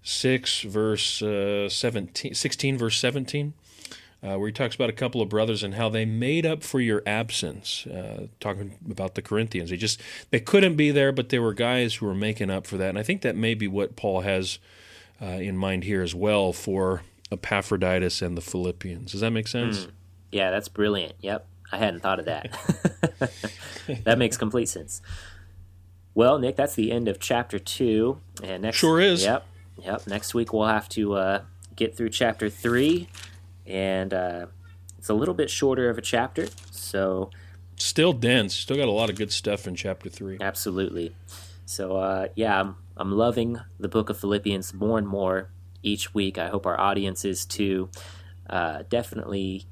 [0.03, 3.53] six verse uh, 17, 16 verse seventeen.
[4.23, 6.79] Uh, where he talks about a couple of brothers and how they made up for
[6.79, 7.85] your absence.
[7.85, 11.95] Uh, talking about the Corinthians, they just they couldn't be there, but there were guys
[11.95, 14.59] who were making up for that, and I think that may be what Paul has
[15.21, 19.11] uh, in mind here as well for Epaphroditus and the Philippians.
[19.11, 19.85] Does that make sense?
[19.85, 19.91] Mm.
[20.31, 21.13] Yeah, that's brilliant.
[21.21, 22.51] Yep, I hadn't thought of that.
[24.03, 25.01] that makes complete sense.
[26.13, 29.23] Well, Nick, that's the end of chapter two, and next sure is.
[29.23, 29.45] Yep,
[29.83, 30.07] yep.
[30.07, 31.41] Next week we'll have to uh,
[31.75, 33.07] get through chapter three,
[33.65, 34.47] and uh,
[34.97, 37.29] it's a little bit shorter of a chapter, so
[37.75, 38.55] still dense.
[38.55, 40.37] Still got a lot of good stuff in chapter three.
[40.41, 41.15] Absolutely.
[41.65, 45.49] So uh, yeah, I'm I'm loving the book of Philippians more and more
[45.87, 46.37] each week.
[46.37, 47.89] I hope our audience is too.
[48.49, 49.65] Uh, definitely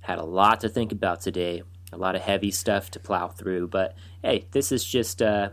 [0.00, 3.68] had a lot to think about today, a lot of heavy stuff to plow through.
[3.68, 5.50] But hey, this is just uh,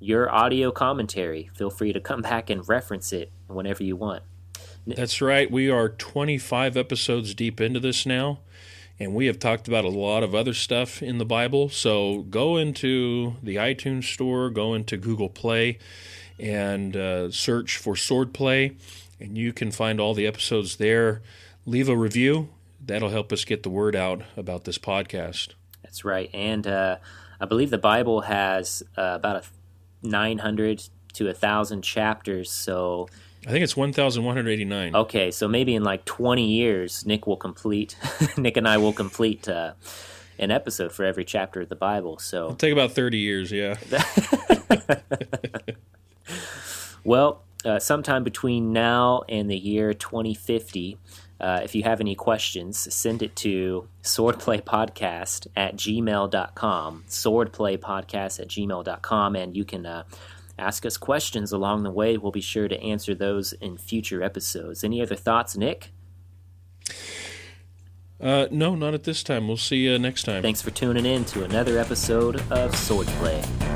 [0.00, 1.50] your audio commentary.
[1.54, 4.22] Feel free to come back and reference it whenever you want.
[4.86, 5.48] That's right.
[5.48, 8.40] We are 25 episodes deep into this now,
[8.98, 11.68] and we have talked about a lot of other stuff in the Bible.
[11.68, 15.78] So go into the iTunes store, go into Google Play,
[16.38, 18.74] and uh, search for Swordplay,
[19.22, 21.22] and you can find all the episodes there.
[21.64, 22.48] Leave a review.
[22.84, 25.54] That'll help us get the word out about this podcast.
[25.82, 26.28] That's right.
[26.34, 26.96] And uh,
[27.40, 30.82] I believe the Bible has uh, about a 900
[31.14, 32.50] to a 1,000 chapters.
[32.50, 33.08] So
[33.46, 34.96] I think it's 1,189.
[34.96, 37.96] Okay, so maybe in like 20 years, Nick will complete,
[38.36, 39.74] Nick and I will complete uh,
[40.40, 42.18] an episode for every chapter of the Bible.
[42.18, 43.76] So it'll take about 30 years, yeah.
[47.04, 50.98] Well, uh, sometime between now and the year 2050,
[51.40, 59.36] uh, if you have any questions, send it to swordplaypodcast at gmail.com, swordplaypodcast at gmail.com,
[59.36, 60.04] and you can uh,
[60.58, 62.16] ask us questions along the way.
[62.16, 64.84] We'll be sure to answer those in future episodes.
[64.84, 65.90] Any other thoughts, Nick?
[68.20, 69.48] Uh, no, not at this time.
[69.48, 70.42] We'll see you next time.
[70.42, 73.71] Thanks for tuning in to another episode of Swordplay.